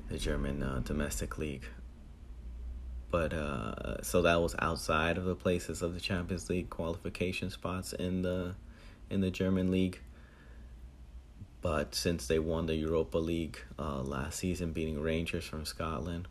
the 0.10 0.18
German 0.18 0.64
uh, 0.64 0.82
domestic 0.84 1.38
league. 1.38 1.64
But 3.12 3.34
uh, 3.34 4.02
so 4.02 4.22
that 4.22 4.42
was 4.42 4.56
outside 4.60 5.18
of 5.18 5.26
the 5.26 5.36
places 5.36 5.82
of 5.82 5.94
the 5.94 6.00
Champions 6.00 6.50
League 6.50 6.70
qualification 6.70 7.50
spots 7.50 7.92
in 7.92 8.22
the 8.22 8.56
in 9.10 9.20
the 9.20 9.32
German 9.32 9.70
league. 9.70 10.00
But 11.62 11.94
since 11.94 12.28
they 12.28 12.40
won 12.40 12.66
the 12.66 12.76
Europa 12.76 13.18
League 13.18 13.60
uh, 13.78 14.02
last 14.02 14.40
season, 14.40 14.72
beating 14.72 15.00
Rangers 15.00 15.44
from 15.44 15.66
Scotland, 15.66 16.28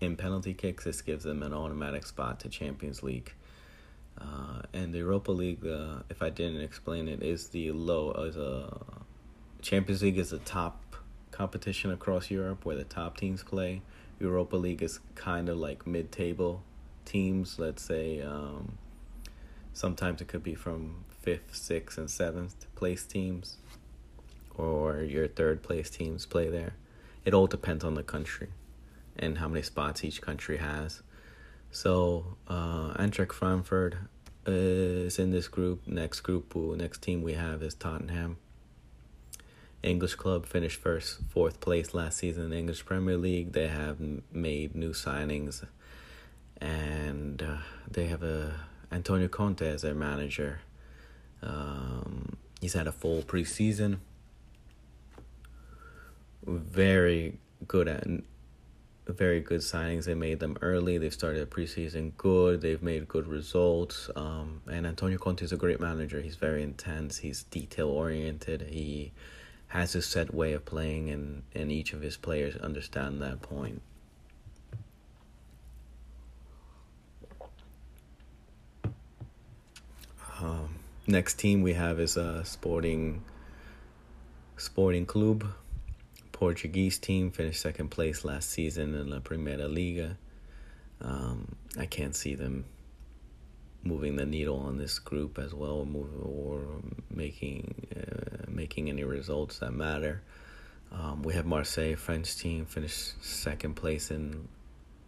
in 0.00 0.16
penalty 0.16 0.54
kicks, 0.54 0.84
this 0.84 1.02
gives 1.02 1.24
them 1.24 1.42
an 1.42 1.52
automatic 1.52 2.06
spot 2.06 2.40
to 2.40 2.48
Champions 2.48 3.02
League. 3.02 3.32
Uh, 4.20 4.62
and 4.72 4.92
the 4.92 4.98
Europa 4.98 5.32
League, 5.32 5.64
uh, 5.66 6.00
if 6.08 6.22
I 6.22 6.30
didn't 6.30 6.60
explain 6.60 7.08
it, 7.08 7.22
is 7.22 7.48
the 7.48 7.70
low 7.72 8.12
is 8.12 8.36
a 8.36 8.80
Champions 9.62 10.02
League 10.02 10.18
is 10.18 10.30
the 10.30 10.38
top 10.38 10.96
competition 11.30 11.92
across 11.92 12.30
Europe 12.30 12.64
where 12.64 12.76
the 12.76 12.84
top 12.84 13.16
teams 13.16 13.42
play. 13.42 13.82
Europa 14.18 14.56
League 14.56 14.82
is 14.82 14.98
kind 15.14 15.48
of 15.48 15.56
like 15.56 15.86
mid-table 15.86 16.62
teams. 17.04 17.58
Let's 17.58 17.82
say 17.82 18.20
um, 18.20 18.78
sometimes 19.72 20.20
it 20.20 20.28
could 20.28 20.42
be 20.42 20.54
from 20.54 21.04
fifth, 21.20 21.54
sixth, 21.54 21.98
and 21.98 22.10
seventh 22.10 22.66
place 22.74 23.04
teams, 23.04 23.58
or 24.56 25.00
your 25.02 25.28
third 25.28 25.62
place 25.62 25.90
teams 25.90 26.26
play 26.26 26.48
there. 26.48 26.74
It 27.24 27.34
all 27.34 27.46
depends 27.46 27.84
on 27.84 27.94
the 27.94 28.02
country 28.02 28.48
and 29.18 29.38
how 29.38 29.48
many 29.48 29.62
spots 29.62 30.04
each 30.04 30.20
country 30.20 30.58
has. 30.58 31.02
So 31.70 32.36
uh, 32.46 32.94
Eintracht 32.94 33.32
Frankfurt 33.32 33.96
is 34.46 35.18
in 35.18 35.30
this 35.30 35.48
group. 35.48 35.86
Next 35.86 36.20
group, 36.20 36.54
next 36.54 37.02
team 37.02 37.22
we 37.22 37.34
have 37.34 37.62
is 37.62 37.74
Tottenham. 37.74 38.38
English 39.82 40.16
club 40.16 40.46
finished 40.46 40.80
first, 40.80 41.20
fourth 41.30 41.60
place 41.60 41.94
last 41.94 42.18
season 42.18 42.44
in 42.44 42.50
the 42.50 42.56
English 42.56 42.84
Premier 42.84 43.16
League. 43.16 43.52
They 43.52 43.68
have 43.68 43.98
made 44.32 44.74
new 44.74 44.90
signings, 44.90 45.64
and 46.60 47.42
uh, 47.42 47.58
they 47.88 48.06
have 48.06 48.22
a 48.22 48.54
Antonio 48.90 49.28
Conte 49.28 49.66
as 49.66 49.82
their 49.82 49.94
manager. 49.94 50.60
Um, 51.42 52.36
he's 52.60 52.72
had 52.72 52.86
a 52.86 52.92
full 52.92 53.22
preseason. 53.22 53.98
Very 56.44 57.38
good 57.66 57.86
at 57.86 58.06
very 59.08 59.40
good 59.40 59.60
signings. 59.60 60.04
They 60.04 60.14
made 60.14 60.38
them 60.38 60.56
early. 60.60 60.98
They've 60.98 61.12
started 61.12 61.50
preseason 61.50 62.12
good. 62.16 62.60
They've 62.60 62.82
made 62.82 63.08
good 63.08 63.26
results. 63.26 64.10
Um, 64.14 64.62
and 64.70 64.86
Antonio 64.86 65.18
Conte 65.18 65.42
is 65.42 65.52
a 65.52 65.56
great 65.56 65.80
manager. 65.80 66.20
He's 66.20 66.36
very 66.36 66.62
intense. 66.62 67.18
He's 67.18 67.44
detail 67.44 67.88
oriented. 67.88 68.62
He 68.70 69.12
has 69.68 69.94
a 69.94 70.02
set 70.02 70.32
way 70.32 70.52
of 70.52 70.64
playing, 70.64 71.10
and, 71.10 71.42
and 71.54 71.70
each 71.70 71.92
of 71.92 72.00
his 72.00 72.16
players 72.16 72.56
understand 72.56 73.20
that 73.22 73.42
point. 73.42 73.82
Um, 80.40 80.76
next 81.06 81.34
team 81.38 81.62
we 81.62 81.74
have 81.74 81.98
is 81.98 82.16
a 82.16 82.44
Sporting 82.44 83.24
Sporting 84.56 85.06
Club. 85.06 85.44
Portuguese 86.38 87.00
team 87.00 87.32
finished 87.32 87.60
second 87.60 87.88
place 87.88 88.24
last 88.24 88.48
season 88.48 88.94
in 88.94 89.10
La 89.10 89.18
Primeira 89.18 89.66
Liga. 89.66 90.16
Um, 91.00 91.56
I 91.76 91.84
can't 91.84 92.14
see 92.14 92.36
them 92.36 92.64
moving 93.82 94.14
the 94.14 94.24
needle 94.24 94.60
on 94.60 94.78
this 94.78 95.00
group 95.00 95.36
as 95.36 95.52
well, 95.52 95.84
or 96.22 96.60
making 97.10 97.88
uh, 97.96 98.44
making 98.48 98.88
any 98.88 99.02
results 99.02 99.58
that 99.58 99.72
matter. 99.72 100.22
Um, 100.92 101.24
we 101.24 101.34
have 101.34 101.44
Marseille, 101.44 101.96
French 101.96 102.36
team, 102.36 102.66
finished 102.66 103.20
second 103.20 103.74
place 103.74 104.12
in 104.12 104.46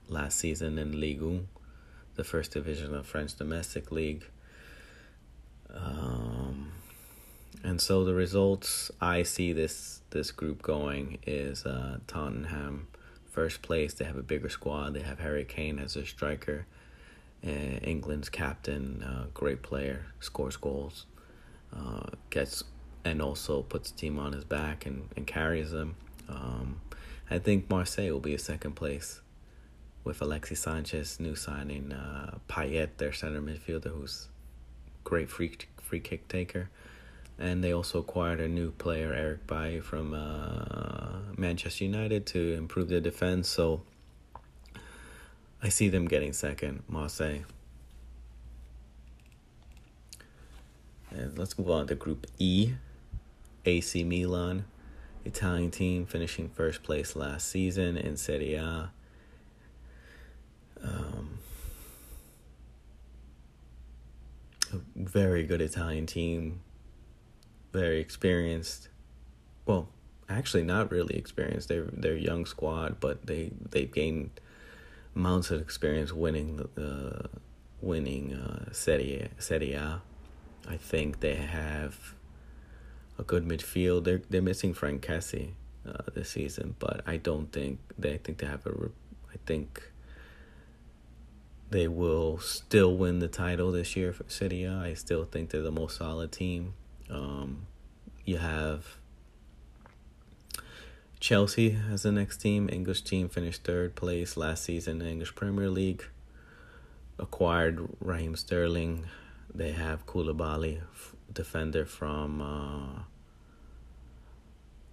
last 0.09 0.37
season 0.37 0.79
in 0.79 0.99
Ligue 0.99 1.23
1, 1.23 1.47
the 2.17 2.25
first 2.25 2.51
division 2.51 2.93
of 2.93 3.07
French 3.07 3.37
domestic 3.37 3.93
league. 3.93 4.25
Um, 5.73 6.73
and 7.63 7.81
so 7.81 8.05
the 8.05 8.15
results 8.15 8.91
I 9.01 9.23
see 9.23 9.53
this 9.53 10.01
this 10.11 10.31
group 10.31 10.63
going 10.63 11.19
is 11.27 11.65
uh, 11.65 11.99
Tottenham 12.07 12.89
first 13.31 13.63
place. 13.63 13.95
They 13.95 14.05
have 14.05 14.17
a 14.17 14.23
bigger 14.23 14.49
squad. 14.49 14.95
They 14.95 15.03
have 15.03 15.21
Harry 15.21 15.45
Kane 15.45 15.79
as 15.79 15.97
a 15.97 16.05
striker. 16.05 16.67
Uh, 17.45 17.79
England's 17.83 18.29
captain, 18.29 19.03
uh, 19.03 19.27
great 19.33 19.63
player, 19.63 20.07
scores 20.21 20.57
goals, 20.57 21.07
uh, 21.75 22.11
gets 22.29 22.65
and 23.03 23.23
also 23.23 23.63
puts 23.63 23.91
the 23.91 23.99
team 23.99 24.19
on 24.19 24.35
his 24.35 24.45
back 24.45 24.85
and, 24.85 25.09
and 25.17 25.27
carries 25.27 25.71
them. 25.71 25.97
Um, 26.29 26.83
I 27.31 27.39
think 27.39 27.71
Marseille 27.71 28.11
will 28.11 28.21
be 28.21 28.35
a 28.35 28.39
second 28.39 28.73
place 28.73 29.23
with 30.05 30.21
Alexis 30.21 30.61
Sanchez, 30.61 31.19
new 31.19 31.35
signing 31.35 31.93
uh, 31.93 32.39
Payet, 32.49 32.99
their 32.99 33.13
center 33.13 33.41
midfielder, 33.41 33.93
who's 33.93 34.29
great 35.05 35.31
free 35.31 35.57
free 35.81 36.01
kick 36.01 36.29
taker, 36.29 36.69
and 37.41 37.65
they 37.65 37.73
also 37.73 38.01
acquired 38.01 38.39
a 38.39 38.49
new 38.49 38.71
player, 38.73 39.15
Eric 39.15 39.47
Bailly, 39.47 39.81
from 39.81 40.13
uh, 40.13 41.21
Manchester 41.39 41.85
United 41.85 42.27
to 42.27 42.53
improve 42.53 42.89
their 42.89 43.01
defense. 43.01 43.49
So 43.49 43.81
I 45.63 45.71
see 45.71 45.89
them 45.89 46.07
getting 46.07 46.35
second, 46.35 46.83
Marseille. 46.87 47.41
And 51.11 51.37
let's 51.39 51.59
move 51.59 51.71
on 51.71 51.87
to 51.87 51.95
Group 51.95 52.27
E. 52.39 52.75
AC 53.65 54.05
Milan, 54.05 54.65
Italian 55.25 55.71
team, 55.71 56.07
finishing 56.07 56.49
first 56.49 56.83
place 56.83 57.17
last 57.17 57.49
season 57.49 57.97
in 57.97 58.17
Serie 58.17 58.55
A. 58.55 58.91
Um, 60.83 61.39
a 64.73 64.79
very 64.95 65.45
good 65.45 65.61
Italian 65.61 66.07
team, 66.07 66.61
very 67.73 68.01
experienced. 68.01 68.89
Well, 69.67 69.89
actually, 70.29 70.65
not 70.65 70.91
really 70.91 71.17
experienced. 71.17 71.69
They're 71.69 71.89
they're 71.93 72.17
young 72.17 72.47
squad, 72.47 73.01
but 73.01 73.27
they 73.27 73.53
they've 73.71 73.93
gained 73.93 74.41
amounts 75.15 75.51
of 75.51 75.61
experience 75.61 76.13
winning 76.13 76.57
the, 76.57 76.69
the 76.75 77.31
winning 77.81 78.35
uh, 78.35 78.73
Serie 78.73 79.29
Serie 79.39 79.73
A. 79.73 80.03
I 80.69 80.77
think 80.77 81.21
they 81.21 81.35
have 81.35 82.15
a 83.19 83.23
good 83.23 83.47
midfield. 83.47 84.05
They're 84.05 84.23
they're 84.29 84.43
missing 84.43 84.75
Franck 84.75 85.03
Kessie 85.03 85.53
uh, 85.87 86.11
this 86.15 86.31
season, 86.31 86.77
but 86.79 87.03
I 87.07 87.17
don't 87.17 87.53
think 87.53 87.79
they 87.99 88.15
I 88.15 88.19
think 88.19 88.39
they 88.39 88.47
have 88.47 88.67
a. 88.67 88.91
I 89.33 89.37
think 89.47 89.91
they 91.71 91.87
will 91.87 92.39
still 92.39 92.97
win 92.97 93.21
the 93.21 93.29
title 93.29 93.71
this 93.71 93.95
year 93.97 94.13
for 94.13 94.25
City. 94.29 94.67
I 94.67 94.95
still 94.95 95.25
think 95.25 95.51
they're 95.51 95.63
the 95.63 95.71
most 95.71 95.99
solid 95.99 96.33
team. 96.33 96.75
Um, 97.11 97.67
you 98.25 98.39
have 98.39 98.97
Chelsea 101.19 101.79
as 101.91 102.03
the 102.03 102.13
next 102.13 102.39
team. 102.39 102.69
English 102.73 103.03
team 103.03 103.29
finished 103.29 103.65
third 103.65 103.95
place 103.95 104.37
last 104.37 104.65
season 104.65 104.95
in 104.95 104.99
the 105.01 105.11
English 105.11 105.35
Premier 105.35 105.69
League. 105.69 106.05
Acquired 107.19 107.89
Raheem 108.01 108.37
Sterling. 108.37 109.05
They 109.55 109.73
have 109.73 110.07
Koulibaly, 110.07 110.81
defender 111.33 111.85
from 111.85 112.41
uh, 112.41 113.03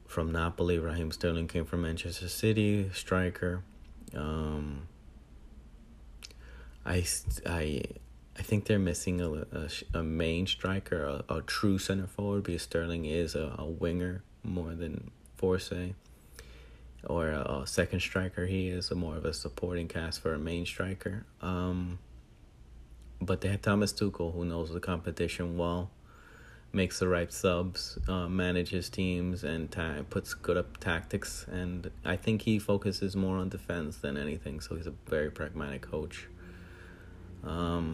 from 0.08 0.32
Napoli. 0.32 0.80
Raheem 0.80 1.12
Sterling 1.12 1.48
came 1.48 1.66
from 1.66 1.84
Manchester 1.84 2.28
City, 2.28 2.90
striker. 2.94 3.64
Um, 4.16 4.88
I, 6.86 7.06
I, 7.46 7.82
I 8.38 8.44
think 8.44 8.66
they're 8.66 8.78
missing 8.78 9.20
a, 9.20 9.32
a, 9.32 9.70
a 10.00 10.04
main 10.04 10.46
striker, 10.46 11.04
a, 11.04 11.34
a, 11.34 11.42
true 11.42 11.80
center 11.80 12.06
forward, 12.06 12.44
because 12.44 12.62
Sterling 12.62 13.06
is 13.06 13.34
a, 13.34 13.56
a 13.58 13.66
winger 13.66 14.24
more 14.44 14.76
than 14.76 15.10
Forsay. 15.42 15.96
Or 17.04 17.30
a, 17.30 17.62
a, 17.62 17.68
second 17.68 18.02
striker, 18.02 18.46
he 18.46 18.68
is 18.68 18.92
a 18.92 18.96
more 18.96 19.16
of 19.16 19.26
a 19.26 19.34
supporting 19.34 19.88
cast 19.88 20.22
for 20.22 20.34
a 20.34 20.40
main 20.40 20.66
striker. 20.66 21.26
Um, 21.42 22.00
but 23.20 23.42
they 23.42 23.50
have 23.50 23.62
Thomas 23.64 23.92
Tuchel, 23.92 24.34
who 24.34 24.46
knows 24.46 24.72
the 24.72 24.80
competition 24.80 25.58
well, 25.58 25.90
makes 26.72 27.00
the 27.00 27.08
right 27.08 27.34
subs, 27.34 27.98
uh, 28.08 28.28
manages 28.28 28.90
teams, 28.90 29.44
and 29.44 29.72
ta- 29.72 30.04
puts 30.10 30.36
good 30.36 30.58
up 30.58 30.78
tactics. 30.78 31.48
And 31.52 31.90
I 32.06 32.16
think 32.16 32.44
he 32.44 32.60
focuses 32.60 33.16
more 33.16 33.38
on 33.38 33.50
defense 33.50 33.98
than 33.98 34.16
anything. 34.16 34.60
So 34.60 34.76
he's 34.76 34.88
a 34.88 34.94
very 35.08 35.32
pragmatic 35.32 35.82
coach. 35.82 36.28
Um, 37.44 37.94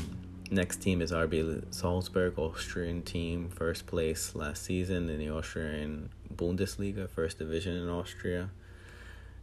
next 0.54 0.78
team 0.78 1.02
is 1.02 1.12
RB 1.12 1.74
Salzburg, 1.74 2.38
Austrian 2.38 3.02
team, 3.02 3.50
first 3.50 3.88
place 3.88 4.36
last 4.36 4.64
season 4.64 5.10
in 5.10 5.20
the 5.20 5.30
Austrian 5.30 6.10
Bundesliga, 6.34 7.10
first 7.10 7.40
division 7.40 7.76
in 7.76 7.90
Austria. 7.90 8.50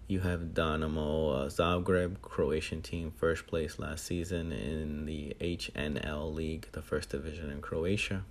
You 0.06 0.20
have 0.20 0.54
Dynamo 0.54 1.30
uh, 1.30 1.48
Zagreb, 1.48 2.20
Croatian 2.22 2.82
team, 2.82 3.12
first 3.16 3.46
place 3.46 3.78
last 3.78 4.04
season 4.06 4.52
in 4.52 5.06
the 5.06 5.36
HNL 5.40 6.32
League, 6.32 6.68
the 6.72 6.82
first 6.82 7.10
division 7.10 7.50
in 7.50 7.60
Croatia. 7.60 8.24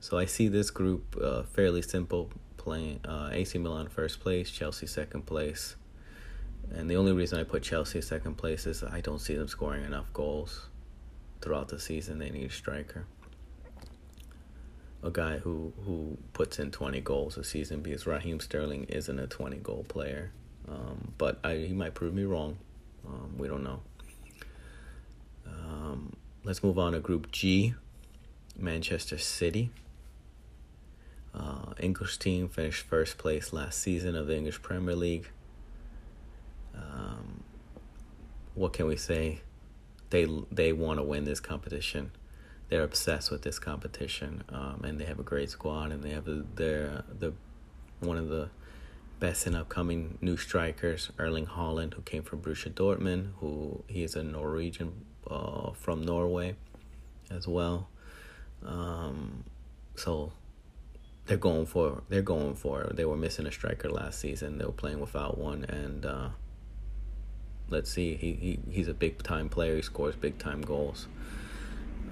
So 0.00 0.16
I 0.16 0.26
see 0.26 0.48
this 0.48 0.70
group 0.70 1.16
uh, 1.20 1.42
fairly 1.42 1.82
simple 1.82 2.30
playing 2.56 3.00
uh, 3.06 3.30
AC 3.32 3.58
Milan 3.58 3.88
first 3.88 4.20
place, 4.20 4.50
Chelsea 4.50 4.86
second 4.86 5.26
place. 5.26 5.76
And 6.70 6.90
the 6.90 6.96
only 6.96 7.12
reason 7.12 7.38
I 7.38 7.44
put 7.44 7.62
Chelsea 7.62 8.00
second 8.02 8.36
place 8.36 8.66
is 8.66 8.82
I 8.82 9.00
don't 9.00 9.20
see 9.20 9.34
them 9.34 9.48
scoring 9.48 9.84
enough 9.84 10.12
goals 10.12 10.67
throughout 11.40 11.68
the 11.68 11.78
season. 11.78 12.18
They 12.18 12.30
need 12.30 12.50
a 12.50 12.52
striker. 12.52 13.06
A 15.02 15.10
guy 15.10 15.38
who, 15.38 15.72
who 15.84 16.18
puts 16.32 16.58
in 16.58 16.70
20 16.70 17.00
goals 17.02 17.36
a 17.36 17.44
season 17.44 17.80
because 17.80 18.06
Raheem 18.06 18.40
Sterling 18.40 18.84
isn't 18.84 19.18
a 19.18 19.26
20 19.26 19.58
goal 19.58 19.84
player. 19.88 20.32
Um, 20.68 21.12
but 21.16 21.38
I, 21.44 21.56
he 21.56 21.72
might 21.72 21.94
prove 21.94 22.14
me 22.14 22.24
wrong. 22.24 22.58
Um, 23.06 23.38
we 23.38 23.48
don't 23.48 23.62
know. 23.62 23.80
Um, 25.46 26.14
let's 26.44 26.62
move 26.62 26.78
on 26.78 26.92
to 26.92 27.00
Group 27.00 27.30
G 27.32 27.74
Manchester 28.58 29.18
City. 29.18 29.70
Uh, 31.34 31.72
English 31.78 32.18
team 32.18 32.48
finished 32.48 32.84
first 32.86 33.18
place 33.18 33.52
last 33.52 33.78
season 33.78 34.16
of 34.16 34.26
the 34.26 34.36
English 34.36 34.60
Premier 34.62 34.96
League. 34.96 35.28
Um, 36.74 37.44
what 38.54 38.72
can 38.72 38.86
we 38.86 38.96
say? 38.96 39.40
They 40.10 40.26
they 40.50 40.72
want 40.72 40.98
to 40.98 41.02
win 41.02 41.24
this 41.24 41.40
competition. 41.40 42.12
They're 42.68 42.84
obsessed 42.84 43.30
with 43.30 43.42
this 43.42 43.58
competition, 43.58 44.44
um, 44.50 44.82
and 44.84 45.00
they 45.00 45.04
have 45.06 45.18
a 45.18 45.22
great 45.22 45.50
squad, 45.50 45.90
and 45.92 46.02
they 46.02 46.10
have 46.10 46.24
the 46.24 47.04
the 47.18 47.32
one 48.00 48.16
of 48.16 48.28
the 48.28 48.50
best 49.20 49.46
and 49.46 49.56
upcoming 49.56 50.18
new 50.20 50.36
strikers, 50.36 51.10
Erling 51.18 51.46
Haaland, 51.46 51.94
who 51.94 52.02
came 52.02 52.22
from 52.22 52.40
Borussia 52.40 52.72
Dortmund, 52.72 53.32
who 53.40 53.82
he 53.88 54.02
is 54.04 54.14
a 54.14 54.22
Norwegian 54.22 55.04
uh, 55.28 55.72
from 55.72 56.02
Norway, 56.02 56.54
as 57.30 57.48
well. 57.48 57.88
Um, 58.64 59.44
so 59.96 60.32
they're 61.26 61.36
going 61.36 61.66
for 61.66 62.02
they're 62.08 62.22
going 62.22 62.54
for 62.54 62.90
they 62.94 63.04
were 63.04 63.16
missing 63.16 63.46
a 63.46 63.52
striker 63.52 63.90
last 63.90 64.20
season. 64.20 64.58
They 64.58 64.64
were 64.64 64.72
playing 64.72 65.00
without 65.00 65.38
one, 65.38 65.64
and 65.64 66.06
uh, 66.06 66.28
let's 67.70 67.90
see. 67.90 68.14
He, 68.14 68.32
he 68.32 68.58
he's 68.70 68.88
a 68.88 68.94
big 68.94 69.22
time 69.22 69.48
player. 69.48 69.76
He 69.76 69.82
scores 69.82 70.16
big 70.16 70.38
time 70.38 70.62
goals. 70.62 71.06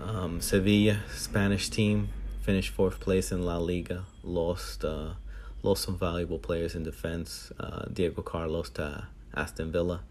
Um, 0.01 0.41
Sevilla, 0.41 1.01
Spanish 1.15 1.71
team, 1.71 2.11
finished 2.43 2.73
fourth 2.73 3.01
place 3.01 3.33
in 3.33 3.45
La 3.45 3.59
Liga. 3.59 4.05
Lost 4.23 4.85
uh, 4.85 5.15
lost 5.63 5.85
some 5.85 5.99
valuable 5.99 6.39
players 6.39 6.75
in 6.75 6.83
defense. 6.83 7.53
Uh, 7.59 7.87
Diego 7.93 8.23
Carlos 8.23 8.71
to 8.71 9.07
Aston 9.35 9.73
Villa. 9.73 10.03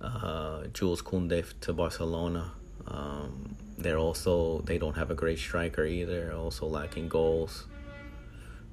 Uh, 0.00 0.64
Jules 0.72 1.02
Koundé 1.02 1.44
to 1.60 1.72
Barcelona. 1.72 2.52
Um, 2.86 3.56
they're 3.78 3.98
also 3.98 4.60
they 4.60 4.78
don't 4.78 4.96
have 4.96 5.10
a 5.10 5.14
great 5.14 5.38
striker 5.38 5.84
either. 5.84 6.32
Also 6.32 6.66
lacking 6.66 7.08
goals. 7.08 7.66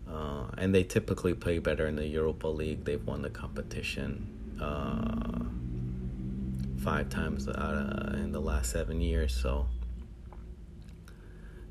Uh, 0.10 0.48
and 0.58 0.76
they 0.76 0.84
typically 0.84 1.34
play 1.34 1.58
better 1.60 1.88
in 1.88 1.96
the 1.96 2.06
Europa 2.06 2.48
League. 2.48 2.84
They've 2.84 3.06
won 3.06 3.22
the 3.22 3.30
competition 3.30 4.58
uh, 4.62 5.46
five 6.84 7.10
times 7.10 7.48
out 7.48 7.56
of, 7.58 8.16
in 8.16 8.32
the 8.32 8.40
last 8.42 8.72
seven 8.72 9.02
years. 9.02 9.34
So 9.34 9.68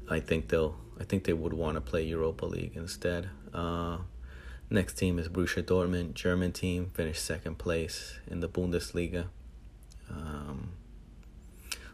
I 0.09 0.20
think 0.20 0.49
they'll. 0.49 0.77
I 1.01 1.05
think 1.05 1.25
they 1.25 1.33
would 1.33 1.55
want 1.55 1.77
to 1.77 1.81
play 1.81 2.05
Europa 2.05 2.44
League 2.44 2.73
instead. 2.77 3.31
Uh, 3.55 3.99
next 4.68 4.99
team 4.99 5.18
is 5.18 5.29
Borussia 5.31 5.62
Dortmund, 5.62 6.12
German 6.12 6.53
team, 6.53 6.90
finished 6.92 7.25
second 7.25 7.57
place 7.57 8.18
in 8.27 8.40
the 8.40 8.49
Bundesliga. 8.49 9.29
Um, 10.11 10.73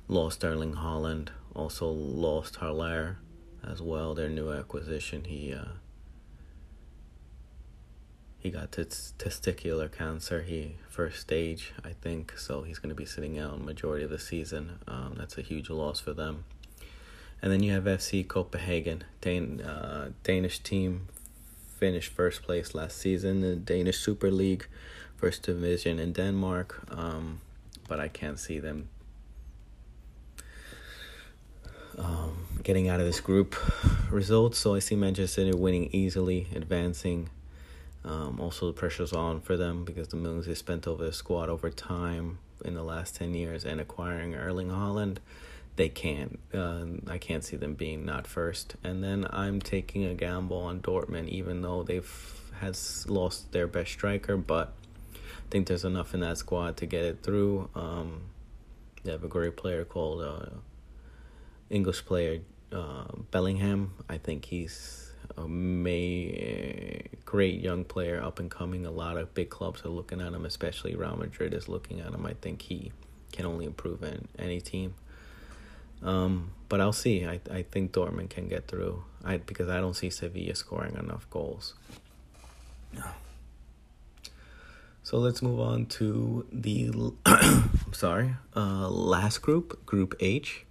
lost 0.09 0.45
Erling 0.45 0.75
Haaland, 0.75 1.29
also 1.55 1.89
lost 1.89 2.57
Haller 2.57 3.19
as 3.65 3.81
well. 3.81 4.15
Their 4.15 4.29
new 4.29 4.51
acquisition. 4.51 5.23
He 5.25 5.55
uh, 5.55 5.67
he 8.47 8.53
got 8.53 8.71
t- 8.71 8.83
testicular 8.83 9.91
cancer. 9.91 10.43
He 10.43 10.77
first 10.89 11.21
stage, 11.21 11.73
I 11.85 11.91
think. 11.91 12.39
So 12.39 12.63
he's 12.63 12.79
going 12.79 12.91
to 12.91 12.95
be 12.95 13.05
sitting 13.05 13.41
out 13.41 13.61
majority 13.61 14.05
of 14.05 14.11
the 14.11 14.21
season. 14.21 14.79
Um, 14.87 15.15
that's 15.19 15.37
a 15.37 15.43
huge 15.43 15.69
loss 15.69 15.99
for 15.99 16.15
them. 16.15 16.45
And 17.43 17.53
then 17.53 17.63
you 17.65 17.73
have 17.73 17.85
FC 17.85 18.27
Copenhagen, 18.27 19.03
Dan- 19.21 19.61
uh, 19.61 20.11
Danish 20.23 20.61
team, 20.61 21.09
finished 21.77 22.13
first 22.13 22.43
place 22.45 22.73
last 22.73 22.99
season 22.99 23.31
in 23.31 23.41
the 23.41 23.57
Danish 23.57 23.99
Super 23.99 24.31
League, 24.31 24.69
first 25.17 25.43
division 25.43 25.99
in 25.99 26.13
Denmark. 26.13 26.87
Um, 26.89 27.41
but 27.89 27.99
I 27.99 28.07
can't 28.07 28.39
see 28.39 28.61
them 28.61 28.89
um, 31.99 32.47
getting 32.63 32.89
out 32.89 33.01
of 33.01 33.07
this 33.07 33.21
group 33.21 33.57
results. 34.09 34.59
So 34.59 34.77
I 34.77 34.79
see 34.79 34.95
Manchester 34.95 35.43
City 35.43 35.57
winning 35.57 35.91
easily, 35.93 36.47
advancing 36.55 37.29
Um, 38.07 38.41
also, 38.41 38.69
the 38.69 38.73
pressure's 38.73 39.13
on 39.13 39.41
for 39.41 39.57
them 39.57 39.85
because 39.85 40.09
the 40.09 40.17
millions 40.17 40.47
they 40.47 40.55
spent 40.55 40.87
over 40.87 41.05
the 41.05 41.13
squad 41.13 41.49
over 41.49 41.71
time 41.71 42.39
in 42.65 42.75
the 42.75 42.85
last 42.85 43.17
10 43.17 43.35
years 43.35 43.65
and 43.65 43.81
acquiring 43.81 44.35
Erling 44.35 44.69
Haaland, 44.69 45.19
they 45.75 45.89
can't. 45.89 46.39
Uh, 46.55 46.85
I 47.09 47.19
can't 47.19 47.45
see 47.45 47.57
them 47.57 47.75
being 47.75 48.05
not 48.05 48.27
first. 48.27 48.77
And 48.85 49.03
then 49.03 49.27
I'm 49.31 49.61
taking 49.61 50.05
a 50.05 50.15
gamble 50.15 50.59
on 50.59 50.81
Dortmund, 50.81 51.29
even 51.29 51.63
though 51.63 51.83
they've 51.83 52.37
has 52.61 53.05
lost 53.09 53.53
their 53.53 53.67
best 53.67 53.93
striker, 53.93 54.37
but 54.37 54.73
I 55.15 55.49
think 55.51 55.67
there's 55.67 55.85
enough 55.85 56.15
in 56.15 56.21
that 56.21 56.39
squad 56.39 56.77
to 56.79 56.87
get 56.87 57.05
it 57.05 57.23
through. 57.23 57.69
Um, 57.75 58.23
they 59.05 59.13
have 59.13 59.25
a 59.25 59.29
great 59.29 59.57
player 59.57 59.85
called 59.85 60.23
uh, 60.23 60.57
English 61.71 62.05
player 62.07 62.41
uh, 62.73 63.05
Bellingham. 63.31 63.93
I 64.09 64.19
think 64.19 64.47
he's 64.47 65.06
a 65.37 65.47
may, 65.47 67.07
great 67.25 67.61
young 67.61 67.85
player, 67.85 68.23
up 68.23 68.39
and 68.39 68.51
coming. 68.51 68.87
A 68.87 68.91
lot 68.91 69.17
of 69.17 69.35
big 69.35 69.51
clubs 69.51 69.85
are 69.85 69.91
looking 69.91 70.21
at 70.21 70.33
him, 70.33 70.45
especially 70.45 70.95
Real 70.95 71.17
Madrid 71.17 71.53
is 71.53 71.69
looking 71.69 72.01
at 72.01 72.13
him. 72.13 72.25
I 72.25 72.35
think 72.35 72.63
he 72.63 72.93
can 73.33 73.47
only 73.47 73.67
improve 73.67 74.03
in 74.03 74.29
any 74.39 74.61
team. 74.61 74.95
Um, 76.03 76.53
but 76.69 76.81
I'll 76.81 76.93
see. 76.93 77.27
I 77.27 77.41
I 77.51 77.63
think 77.63 77.93
Dortmund 77.93 78.31
can 78.31 78.49
get 78.49 78.69
through. 78.69 79.05
I 79.25 79.39
because 79.39 79.69
I 79.69 79.81
don't 79.81 79.95
see 79.95 80.11
Sevilla 80.11 80.55
scoring 80.55 80.97
enough 80.97 81.29
goals. 81.31 81.75
So 85.03 85.19
let's 85.19 85.41
move 85.41 85.61
on 85.61 85.87
to 85.87 86.47
the 86.53 86.91
I'm 87.25 87.71
sorry 87.93 88.35
uh, 88.57 88.89
last 88.89 89.39
group, 89.39 89.87
Group 89.87 90.17
H. 90.19 90.65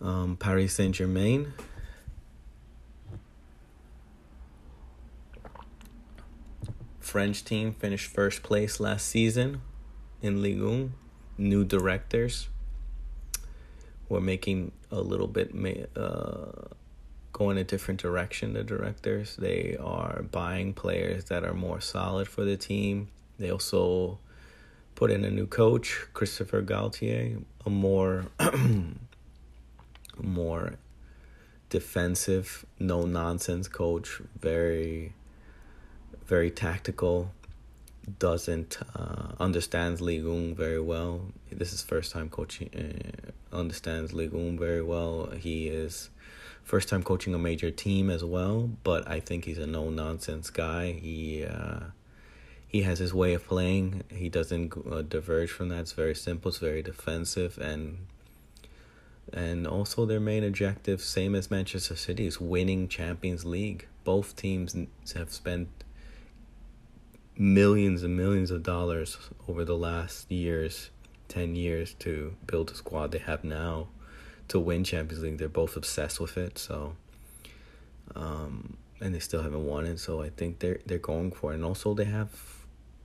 Um, 0.00 0.38
Paris 0.38 0.72
Saint 0.72 0.94
Germain 0.94 1.52
French 7.10 7.44
team 7.44 7.72
finished 7.72 8.08
first 8.08 8.44
place 8.44 8.78
last 8.78 9.04
season 9.04 9.62
in 10.22 10.40
Ligue 10.40 10.62
1. 10.62 10.92
New 11.38 11.64
directors 11.64 12.48
were 14.08 14.20
making 14.20 14.70
a 14.92 15.00
little 15.00 15.26
bit 15.26 15.50
uh, 15.96 16.68
going 17.32 17.58
a 17.58 17.64
different 17.64 17.98
direction. 17.98 18.52
The 18.52 18.62
directors 18.62 19.34
they 19.34 19.76
are 19.80 20.22
buying 20.30 20.72
players 20.72 21.24
that 21.24 21.42
are 21.42 21.52
more 21.52 21.80
solid 21.80 22.28
for 22.28 22.44
the 22.44 22.56
team. 22.56 23.08
They 23.40 23.50
also 23.50 24.20
put 24.94 25.10
in 25.10 25.24
a 25.24 25.32
new 25.32 25.48
coach, 25.48 26.06
Christopher 26.14 26.62
Galtier, 26.62 27.42
a 27.66 27.70
more 27.70 28.26
more 30.22 30.74
defensive, 31.70 32.64
no 32.78 33.02
nonsense 33.02 33.66
coach, 33.66 34.22
very 34.38 35.14
very 36.30 36.50
tactical, 36.50 37.32
doesn't 38.20 38.78
uh, 38.94 39.32
understands 39.40 40.00
Ligue 40.00 40.24
1 40.24 40.54
very 40.54 40.80
well. 40.80 41.22
This 41.50 41.72
is 41.72 41.82
first 41.82 42.12
time 42.12 42.28
coaching, 42.28 42.70
uh, 42.72 43.56
understands 43.56 44.12
Ligue 44.12 44.32
1 44.32 44.56
very 44.56 44.80
well. 44.80 45.30
He 45.36 45.66
is 45.66 46.08
first 46.62 46.88
time 46.88 47.02
coaching 47.02 47.34
a 47.34 47.38
major 47.38 47.72
team 47.72 48.08
as 48.10 48.22
well, 48.22 48.70
but 48.84 49.08
I 49.08 49.18
think 49.18 49.44
he's 49.44 49.58
a 49.58 49.66
no 49.66 49.90
nonsense 49.90 50.50
guy. 50.50 50.92
He 50.92 51.44
uh, 51.44 51.80
he 52.68 52.82
has 52.82 53.00
his 53.00 53.12
way 53.12 53.34
of 53.34 53.44
playing. 53.48 54.04
He 54.08 54.28
doesn't 54.28 54.72
uh, 54.88 55.02
diverge 55.02 55.50
from 55.50 55.68
that. 55.70 55.80
It's 55.80 55.92
very 55.94 56.14
simple. 56.14 56.50
It's 56.50 56.58
very 56.58 56.82
defensive 56.82 57.58
and 57.58 58.06
and 59.32 59.66
also 59.66 60.06
their 60.06 60.20
main 60.20 60.44
objective, 60.44 61.00
same 61.00 61.34
as 61.34 61.50
Manchester 61.50 61.96
City, 61.96 62.26
is 62.26 62.40
winning 62.40 62.86
Champions 62.86 63.44
League. 63.44 63.88
Both 64.04 64.36
teams 64.36 64.76
have 65.16 65.32
spent 65.32 65.68
millions 67.40 68.02
and 68.02 68.14
millions 68.14 68.50
of 68.50 68.62
dollars 68.62 69.16
over 69.48 69.64
the 69.64 69.76
last 69.76 70.30
years, 70.30 70.90
10 71.28 71.56
years 71.56 71.94
to 71.94 72.36
build 72.46 72.68
the 72.68 72.74
squad 72.74 73.12
they 73.12 73.18
have 73.18 73.42
now 73.42 73.88
to 74.48 74.60
win 74.60 74.84
Champions 74.84 75.24
League. 75.24 75.38
They're 75.38 75.48
both 75.48 75.74
obsessed 75.74 76.20
with 76.20 76.36
it, 76.36 76.58
so 76.58 76.96
um, 78.14 78.76
and 79.00 79.14
they 79.14 79.20
still 79.20 79.42
haven't 79.42 79.64
won 79.64 79.86
it, 79.86 79.98
so 79.98 80.20
I 80.20 80.28
think 80.28 80.58
they're 80.58 80.80
they're 80.84 80.98
going 80.98 81.32
for 81.32 81.52
it. 81.52 81.54
And 81.54 81.64
also 81.64 81.94
they 81.94 82.04
have 82.04 82.30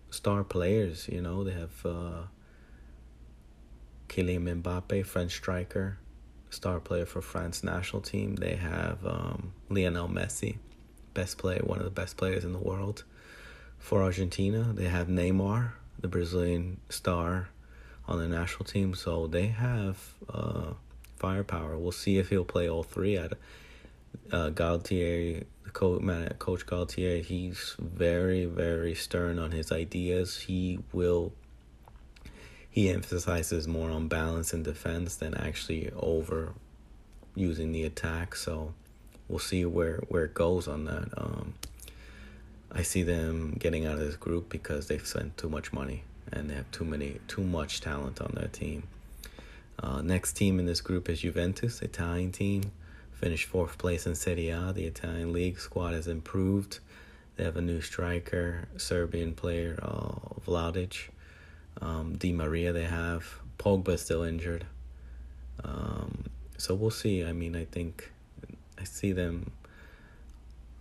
star 0.09 0.43
players, 0.43 1.07
you 1.07 1.21
know, 1.21 1.45
they 1.45 1.53
have 1.53 1.85
uh 1.85 2.23
Kylian 4.09 4.61
Mbappe, 4.61 5.05
French 5.05 5.31
striker, 5.31 5.97
star 6.49 6.81
player 6.81 7.05
for 7.05 7.21
France 7.21 7.63
national 7.63 8.01
team. 8.01 8.35
They 8.35 8.57
have 8.57 9.05
um, 9.05 9.53
Lionel 9.69 10.09
Messi, 10.09 10.57
best 11.13 11.37
player, 11.37 11.61
one 11.63 11.79
of 11.79 11.85
the 11.85 11.89
best 11.89 12.17
players 12.17 12.43
in 12.43 12.51
the 12.51 12.59
world 12.59 13.05
for 13.85 14.01
Argentina. 14.01 14.73
They 14.73 14.85
have 14.87 15.07
Neymar, 15.07 15.73
the 15.99 16.07
Brazilian 16.07 16.79
star, 16.89 17.49
on 18.07 18.17
the 18.17 18.27
national 18.27 18.65
team. 18.65 18.95
So 18.95 19.27
they 19.27 19.47
have 19.47 20.15
uh, 20.27 20.71
firepower. 21.17 21.77
We'll 21.77 21.91
see 21.91 22.17
if 22.17 22.29
he'll 22.29 22.45
play 22.45 22.67
all 22.67 22.81
three. 22.81 23.15
At 23.15 23.33
uh, 24.31 24.49
Galtier, 24.49 25.43
coach, 25.73 26.01
man, 26.01 26.33
Coach 26.39 26.65
Galtier, 26.65 27.23
he's 27.23 27.75
very, 27.77 28.45
very 28.45 28.95
stern 28.95 29.37
on 29.37 29.51
his 29.51 29.71
ideas. 29.71 30.39
He 30.41 30.79
will. 30.91 31.31
He 32.71 32.89
emphasizes 32.89 33.67
more 33.67 33.91
on 33.91 34.07
balance 34.07 34.51
and 34.51 34.65
defense 34.65 35.15
than 35.15 35.35
actually 35.35 35.91
over 35.95 36.53
using 37.35 37.71
the 37.71 37.83
attack. 37.83 38.35
So 38.35 38.73
we'll 39.29 39.39
see 39.39 39.63
where 39.63 40.01
where 40.07 40.25
it 40.25 40.33
goes 40.33 40.67
on 40.67 40.85
that. 40.85 41.09
Um, 41.15 41.53
I 42.75 42.81
see 42.81 43.03
them 43.03 43.55
getting 43.57 43.85
out 43.85 43.93
of 43.93 43.99
this 44.01 44.17
group 44.17 44.49
because 44.49 44.87
they've 44.87 45.05
spent 45.07 45.37
too 45.37 45.47
much 45.47 45.71
money 45.71 46.03
and 46.31 46.49
they 46.49 46.55
have 46.55 46.69
too 46.71 46.83
many 46.83 47.19
too 47.27 47.43
much 47.43 47.79
talent 47.79 48.19
on 48.19 48.33
their 48.35 48.49
team. 48.49 48.83
Uh, 49.81 50.01
next 50.01 50.33
team 50.33 50.59
in 50.59 50.65
this 50.65 50.81
group 50.81 51.09
is 51.09 51.21
Juventus, 51.21 51.81
Italian 51.81 52.31
team. 52.33 52.71
Finished 53.13 53.47
fourth 53.47 53.77
place 53.77 54.05
in 54.05 54.13
Serie 54.13 54.49
A. 54.49 54.73
The 54.73 54.85
Italian 54.85 55.31
league 55.31 55.57
squad 55.59 55.93
has 55.93 56.07
improved. 56.07 56.79
They 57.37 57.45
have 57.45 57.55
a 57.55 57.61
new 57.61 57.79
striker, 57.79 58.67
Serbian 58.77 59.33
player, 59.33 59.79
uh, 59.81 60.39
Vladic. 60.45 61.09
Um, 61.81 62.17
Di 62.17 62.33
Maria 62.33 62.73
they 62.73 62.83
have. 62.83 63.39
Pogba 63.57 63.97
still 63.97 64.23
injured. 64.23 64.65
Um, 65.63 66.25
so 66.57 66.75
we'll 66.75 66.91
see. 66.91 67.23
I 67.23 67.31
mean, 67.31 67.55
I 67.55 67.65
think 67.65 68.11
I 68.77 68.83
see 68.83 69.13
them 69.13 69.51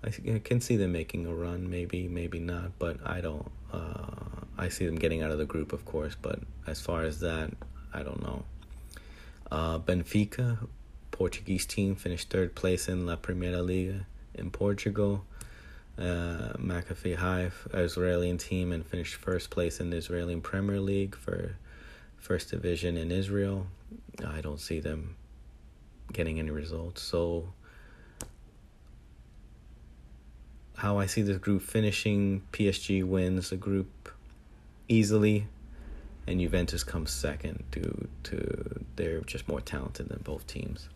I 0.04 0.38
can 0.38 0.60
see 0.60 0.76
them 0.76 0.92
making 0.92 1.26
a 1.26 1.34
run, 1.34 1.70
maybe, 1.70 2.08
maybe 2.08 2.38
not, 2.38 2.78
but 2.78 2.98
I 3.06 3.20
don't. 3.20 3.50
Uh, 3.72 4.44
I 4.58 4.68
see 4.68 4.86
them 4.86 4.96
getting 4.96 5.22
out 5.22 5.30
of 5.30 5.38
the 5.38 5.46
group, 5.46 5.72
of 5.72 5.84
course, 5.84 6.14
but 6.20 6.40
as 6.66 6.80
far 6.80 7.02
as 7.02 7.20
that, 7.20 7.50
I 7.92 8.02
don't 8.02 8.22
know. 8.22 8.44
Uh, 9.50 9.78
Benfica, 9.78 10.58
Portuguese 11.10 11.66
team, 11.66 11.96
finished 11.96 12.30
third 12.30 12.54
place 12.54 12.88
in 12.88 13.06
La 13.06 13.16
Primeira 13.16 13.62
Liga 13.62 14.06
in 14.34 14.50
Portugal. 14.50 15.24
Uh, 15.96 16.52
Maccabi 16.58 17.16
Haifa, 17.16 17.70
Israeli 17.78 18.36
team, 18.36 18.72
and 18.72 18.84
finished 18.84 19.14
first 19.14 19.50
place 19.50 19.80
in 19.80 19.90
the 19.90 19.96
Israeli 19.96 20.36
Premier 20.36 20.80
League 20.80 21.14
for 21.14 21.56
first 22.16 22.50
division 22.50 22.96
in 22.96 23.12
Israel. 23.12 23.68
I 24.26 24.40
don't 24.40 24.60
see 24.60 24.80
them 24.80 25.16
getting 26.12 26.38
any 26.38 26.50
results. 26.50 27.00
So 27.00 27.52
how 30.76 30.98
I 30.98 31.06
see 31.06 31.22
this 31.22 31.38
group 31.38 31.62
finishing. 31.62 32.42
PSG 32.52 33.04
wins 33.04 33.50
the 33.50 33.56
group 33.56 34.10
easily, 34.88 35.46
and 36.26 36.40
Juventus 36.40 36.84
comes 36.84 37.10
second 37.10 37.64
due 37.70 38.08
to 38.24 38.84
they're 38.96 39.20
just 39.20 39.48
more 39.48 39.60
talented 39.60 40.08
than 40.08 40.20
both 40.22 40.46
teams. 40.46 40.88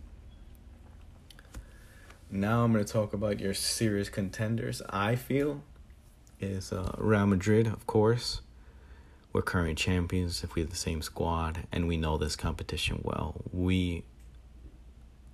Now 2.30 2.64
I'm 2.64 2.72
going 2.72 2.84
to 2.84 2.92
talk 2.92 3.14
about 3.14 3.40
your 3.40 3.54
serious 3.54 4.10
contenders. 4.10 4.82
I 4.90 5.16
feel 5.16 5.62
is 6.40 6.72
uh, 6.72 6.94
Real 6.98 7.26
Madrid, 7.26 7.66
of 7.66 7.86
course. 7.86 8.42
We're 9.32 9.42
current 9.42 9.78
champions 9.78 10.42
if 10.42 10.54
we 10.54 10.62
have 10.62 10.70
the 10.70 10.76
same 10.76 11.02
squad, 11.02 11.66
and 11.72 11.86
we 11.86 11.96
know 11.96 12.16
this 12.16 12.36
competition 12.36 13.00
well. 13.02 13.36
We 13.52 14.04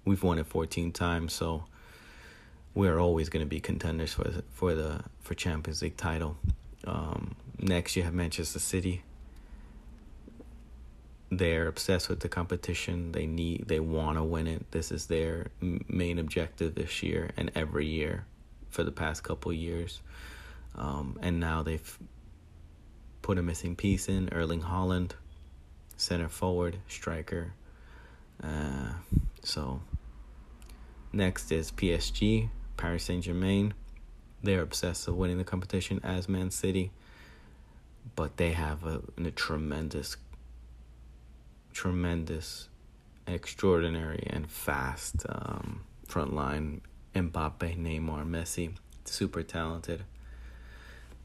we've 0.05 0.23
won 0.23 0.39
it 0.39 0.47
14 0.47 0.93
times, 0.93 1.33
so 1.33 1.65
we're 2.75 2.99
always 2.99 3.29
going 3.29 3.45
to 3.45 3.49
be 3.49 3.61
contenders 3.61 4.15
for 4.15 4.25
the, 4.25 4.45
for 4.53 4.75
the 4.75 5.01
for 5.21 5.35
Champions 5.35 5.81
League 5.81 5.97
title. 5.97 6.37
Um, 6.87 7.37
next, 7.59 7.97
you 7.97 8.03
have 8.03 8.13
Manchester 8.13 8.59
City. 8.59 9.03
They're 11.31 11.67
obsessed 11.67 12.09
with 12.09 12.21
the 12.21 12.29
competition. 12.29 13.13
They 13.13 13.27
need, 13.27 13.69
they 13.69 13.81
want 13.81 14.19
to 14.19 14.25
win 14.25 14.47
it. 14.47 14.71
This 14.73 14.93
is 14.93 15.07
their 15.07 15.49
main 15.61 16.19
objective 16.19 16.75
this 16.75 17.03
year 17.03 17.31
and 17.37 17.51
every 17.55 17.87
year 17.87 18.27
for 18.69 18.83
the 18.85 18.93
past 18.93 19.23
couple 19.23 19.53
years. 19.53 20.01
Um, 20.77 21.19
and 21.23 21.41
now 21.41 21.63
they've 21.63 21.99
put 23.23 23.39
a 23.39 23.43
missing 23.43 23.75
piece 23.75 24.09
in 24.09 24.29
Erling 24.31 24.63
Haaland, 24.63 25.13
center 25.97 26.29
forward, 26.29 26.79
striker. 26.89 27.55
Uh, 28.43 28.93
so 29.43 29.81
next 31.13 31.51
is 31.51 31.73
PSG. 31.73 32.51
Paris 32.77 33.05
Saint 33.05 33.25
Germain. 33.25 33.75
they're 34.43 34.63
obsessed 34.63 35.07
with 35.07 35.17
winning 35.17 35.39
the 35.39 35.45
competition 35.45 36.01
as 36.03 36.29
Man 36.29 36.51
City, 36.51 36.91
but 38.15 38.37
they 38.37 38.53
have 38.53 38.85
a, 38.85 39.01
a 39.17 39.31
tremendous, 39.31 40.17
tremendous, 41.73 42.69
extraordinary, 43.27 44.27
and 44.29 44.51
fast 44.51 45.25
um, 45.29 45.85
front 46.07 46.35
line. 46.35 46.81
Mbappe, 47.15 47.79
Neymar, 47.79 48.29
Messi, 48.29 48.73
super 49.05 49.43
talented. 49.43 50.03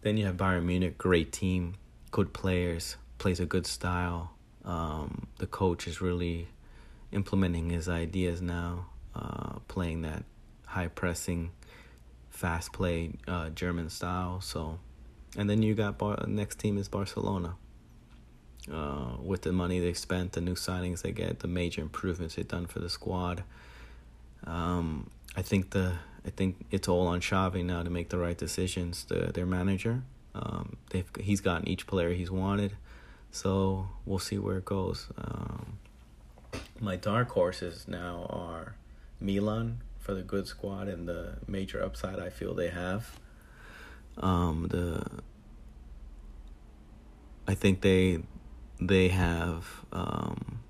Then 0.02 0.18
you 0.18 0.26
have 0.28 0.38
Bayern 0.38 0.66
Munich, 0.66 0.98
great 0.98 1.32
team, 1.32 1.76
good 2.12 2.32
players, 2.32 2.96
plays 3.18 3.40
a 3.40 3.46
good 3.46 3.66
style. 3.66 4.32
Um, 4.64 5.28
the 5.40 5.48
coach 5.48 5.88
is 5.88 6.00
really 6.00 6.48
implementing 7.12 7.70
his 7.70 7.90
ideas 7.90 8.42
now, 8.42 8.86
uh, 9.16 9.60
playing 9.68 10.04
that 10.04 10.24
high 10.70 10.88
pressing, 10.88 11.52
fast 12.30 12.72
play 12.72 13.12
uh, 13.28 13.50
German 13.50 13.90
style. 13.90 14.40
So, 14.40 14.80
and 15.36 15.50
then 15.50 15.62
you 15.64 15.74
got 15.74 15.98
Bar- 15.98 16.26
next 16.28 16.60
team 16.60 16.78
is 16.78 16.88
Barcelona. 16.88 17.56
Uh, 18.72 19.16
with 19.24 19.42
the 19.42 19.52
money 19.52 19.80
they 19.80 19.94
spent, 19.94 20.34
the 20.34 20.42
new 20.42 20.54
signings 20.54 21.02
they 21.02 21.12
get, 21.12 21.40
the 21.40 21.48
major 21.48 21.82
improvements 21.82 22.36
they've 22.36 22.48
done 22.48 22.68
for 22.68 22.80
the 22.80 22.90
squad. 22.90 23.44
Um, 24.46 25.10
I 25.36 25.42
think 25.42 25.72
the 25.72 25.94
I 26.26 26.30
think 26.30 26.66
it's 26.70 26.88
all 26.88 27.08
on 27.08 27.22
Xavi 27.22 27.66
now 27.66 27.82
to 27.82 27.90
make 27.90 28.10
the 28.10 28.18
right 28.18 28.38
decisions. 28.38 29.06
The, 29.06 29.32
their 29.34 29.46
manager, 29.46 30.04
um, 30.36 30.78
they've 30.92 31.10
he's 31.20 31.42
gotten 31.42 31.68
each 31.68 31.88
player 31.88 32.14
he's 32.14 32.30
wanted, 32.30 32.76
so 33.32 33.88
we'll 34.06 34.20
see 34.20 34.38
where 34.38 34.58
it 34.58 34.66
goes. 34.66 35.08
Um, 35.18 35.80
my 36.80 36.96
dark 36.96 37.30
horses 37.30 37.88
now 37.88 38.28
are 38.30 38.76
Milan 39.20 39.82
for 40.10 40.16
the 40.16 40.24
good 40.24 40.48
squad 40.48 40.88
and 40.88 41.08
the 41.08 41.36
major 41.48 41.84
upside 41.84 42.20
I 42.20 42.32
feel 42.32 42.56
they 42.56 42.70
have. 42.70 43.20
Um, 44.18 44.68
the 44.72 45.06
I 47.48 47.54
think 47.54 47.82
they 47.82 48.18
they 48.82 49.10
have 49.10 49.68
um, 49.92 50.62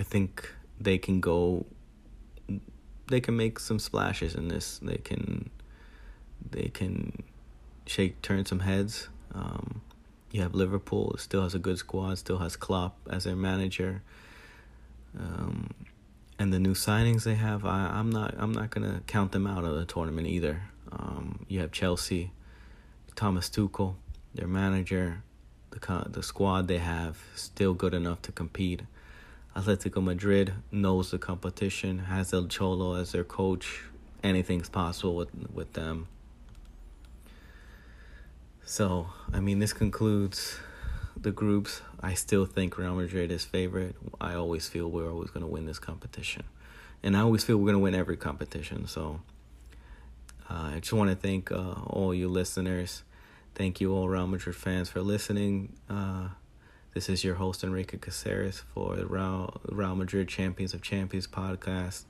I 0.00 0.02
think 0.02 0.50
they 0.80 0.96
can 0.96 1.20
go 1.20 1.66
they 3.08 3.20
can 3.20 3.36
make 3.36 3.58
some 3.58 3.78
splashes 3.78 4.34
in 4.34 4.48
this. 4.48 4.78
They 4.78 4.96
can 4.96 5.50
they 6.50 6.70
can 6.72 7.22
shake 7.84 8.22
turn 8.22 8.46
some 8.46 8.60
heads. 8.60 9.10
Um, 9.34 9.82
you 10.30 10.40
have 10.40 10.54
Liverpool, 10.54 11.16
still 11.18 11.42
has 11.42 11.54
a 11.54 11.58
good 11.58 11.76
squad, 11.76 12.16
still 12.16 12.38
has 12.38 12.56
Klopp 12.56 12.96
as 13.10 13.24
their 13.24 13.36
manager. 13.36 14.00
Um, 15.18 15.68
and 16.42 16.52
the 16.52 16.58
new 16.58 16.74
signings 16.74 17.22
they 17.22 17.36
have, 17.36 17.64
I, 17.64 17.86
I'm 17.94 18.10
not 18.10 18.34
I'm 18.36 18.50
not 18.50 18.70
gonna 18.70 19.02
count 19.06 19.30
them 19.30 19.46
out 19.46 19.62
of 19.62 19.76
the 19.76 19.84
tournament 19.84 20.26
either. 20.26 20.62
Um, 20.90 21.46
you 21.46 21.60
have 21.60 21.70
Chelsea, 21.70 22.32
Thomas 23.14 23.48
Tuchel, 23.48 23.94
their 24.34 24.48
manager, 24.48 25.22
the 25.70 26.08
the 26.10 26.20
squad 26.20 26.66
they 26.66 26.78
have 26.78 27.16
still 27.36 27.74
good 27.74 27.94
enough 27.94 28.22
to 28.22 28.32
compete. 28.32 28.82
Atletico 29.54 30.02
Madrid 30.02 30.54
knows 30.72 31.12
the 31.12 31.18
competition, 31.18 32.00
has 32.00 32.34
El 32.34 32.48
Cholo 32.48 32.94
as 32.94 33.12
their 33.12 33.22
coach. 33.22 33.84
Anything's 34.24 34.68
possible 34.68 35.14
with 35.14 35.30
with 35.54 35.74
them. 35.74 36.08
So, 38.64 39.10
I 39.32 39.38
mean, 39.38 39.60
this 39.60 39.72
concludes 39.72 40.58
the 41.22 41.30
groups. 41.30 41.82
I 42.00 42.14
still 42.14 42.44
think 42.46 42.76
Real 42.76 42.94
Madrid 42.94 43.30
is 43.30 43.44
favorite. 43.44 43.96
I 44.20 44.34
always 44.34 44.68
feel 44.68 44.90
we're 44.90 45.10
always 45.10 45.30
going 45.30 45.42
to 45.42 45.50
win 45.50 45.66
this 45.66 45.78
competition. 45.78 46.44
And 47.02 47.16
I 47.16 47.20
always 47.20 47.44
feel 47.44 47.56
we're 47.56 47.66
going 47.66 47.74
to 47.74 47.80
win 47.80 47.94
every 47.94 48.16
competition. 48.16 48.86
So, 48.86 49.20
uh, 50.50 50.72
I 50.74 50.80
just 50.80 50.92
want 50.92 51.10
to 51.10 51.16
thank 51.16 51.50
uh, 51.50 51.74
all 51.86 52.12
you 52.12 52.28
listeners. 52.28 53.02
Thank 53.54 53.80
you, 53.80 53.94
all 53.94 54.08
Real 54.08 54.26
Madrid 54.26 54.56
fans, 54.56 54.88
for 54.88 55.00
listening. 55.00 55.72
Uh, 55.88 56.28
this 56.94 57.08
is 57.08 57.24
your 57.24 57.36
host, 57.36 57.64
Enrique 57.64 57.98
Caceres, 57.98 58.62
for 58.74 58.96
the 58.96 59.06
Real, 59.06 59.60
Real 59.68 59.96
Madrid 59.96 60.28
Champions 60.28 60.74
of 60.74 60.82
Champions 60.82 61.26
podcast. 61.26 62.04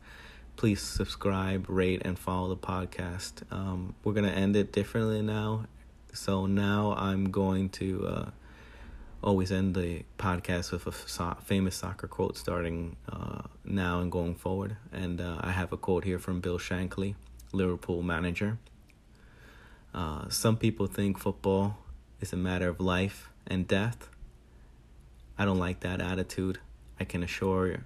Please 0.57 0.83
subscribe, 0.83 1.67
rate, 1.69 2.03
and 2.05 2.19
follow 2.19 2.49
the 2.49 2.57
podcast. 2.57 3.43
Um, 3.51 3.95
we're 4.05 4.13
going 4.13 4.27
to 4.27 4.33
end 4.33 4.57
it 4.57 4.73
differently 4.73 5.23
now. 5.23 5.67
So 6.13 6.47
now 6.47 6.95
I'm 6.97 7.31
going 7.31 7.71
to 7.71 8.07
uh, 8.07 8.31
always 9.23 9.53
end 9.53 9.75
the 9.75 10.03
podcast 10.19 10.73
with 10.73 10.87
a 10.87 10.93
so- 10.93 11.37
famous 11.45 11.77
soccer 11.77 12.09
quote 12.09 12.37
starting 12.37 12.97
uh, 13.11 13.43
now 13.65 14.01
and 14.01 14.11
going 14.11 14.35
forward. 14.35 14.77
And 14.93 15.21
uh, 15.21 15.39
I 15.41 15.53
have 15.53 15.73
a 15.73 15.77
quote 15.77 16.05
here 16.05 16.19
from 16.19 16.41
Bill 16.41 16.59
Shankly, 16.59 17.15
Liverpool 17.53 18.03
manager. 18.03 18.59
Uh, 19.95 20.29
some 20.29 20.57
people 20.57 20.87
think 20.87 21.19
football 21.19 21.79
is 22.21 22.33
a 22.33 22.37
matter 22.37 22.69
of 22.69 22.81
life 22.81 23.31
and 23.47 23.69
death. 23.69 24.09
I 25.39 25.45
don't 25.45 25.59
like 25.59 25.81
that 25.81 26.01
attitude. 26.01 26.59
I 26.99 27.05
can 27.05 27.23
assure 27.23 27.85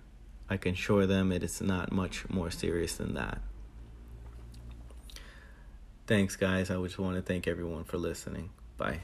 I 0.49 0.57
can 0.57 0.75
assure 0.75 1.07
them 1.07 1.33
it 1.33 1.43
is 1.43 1.61
not 1.61 1.91
much 1.91 2.29
more 2.29 2.51
serious 2.51 2.95
than 2.95 3.15
that. 3.15 3.41
Thanks, 6.07 6.37
guys. 6.37 6.71
I 6.71 6.81
just 6.83 6.99
want 6.99 7.17
to 7.17 7.23
thank 7.23 7.49
everyone 7.49 7.83
for 7.83 7.99
listening. 7.99 8.51
Bye. 8.77 9.01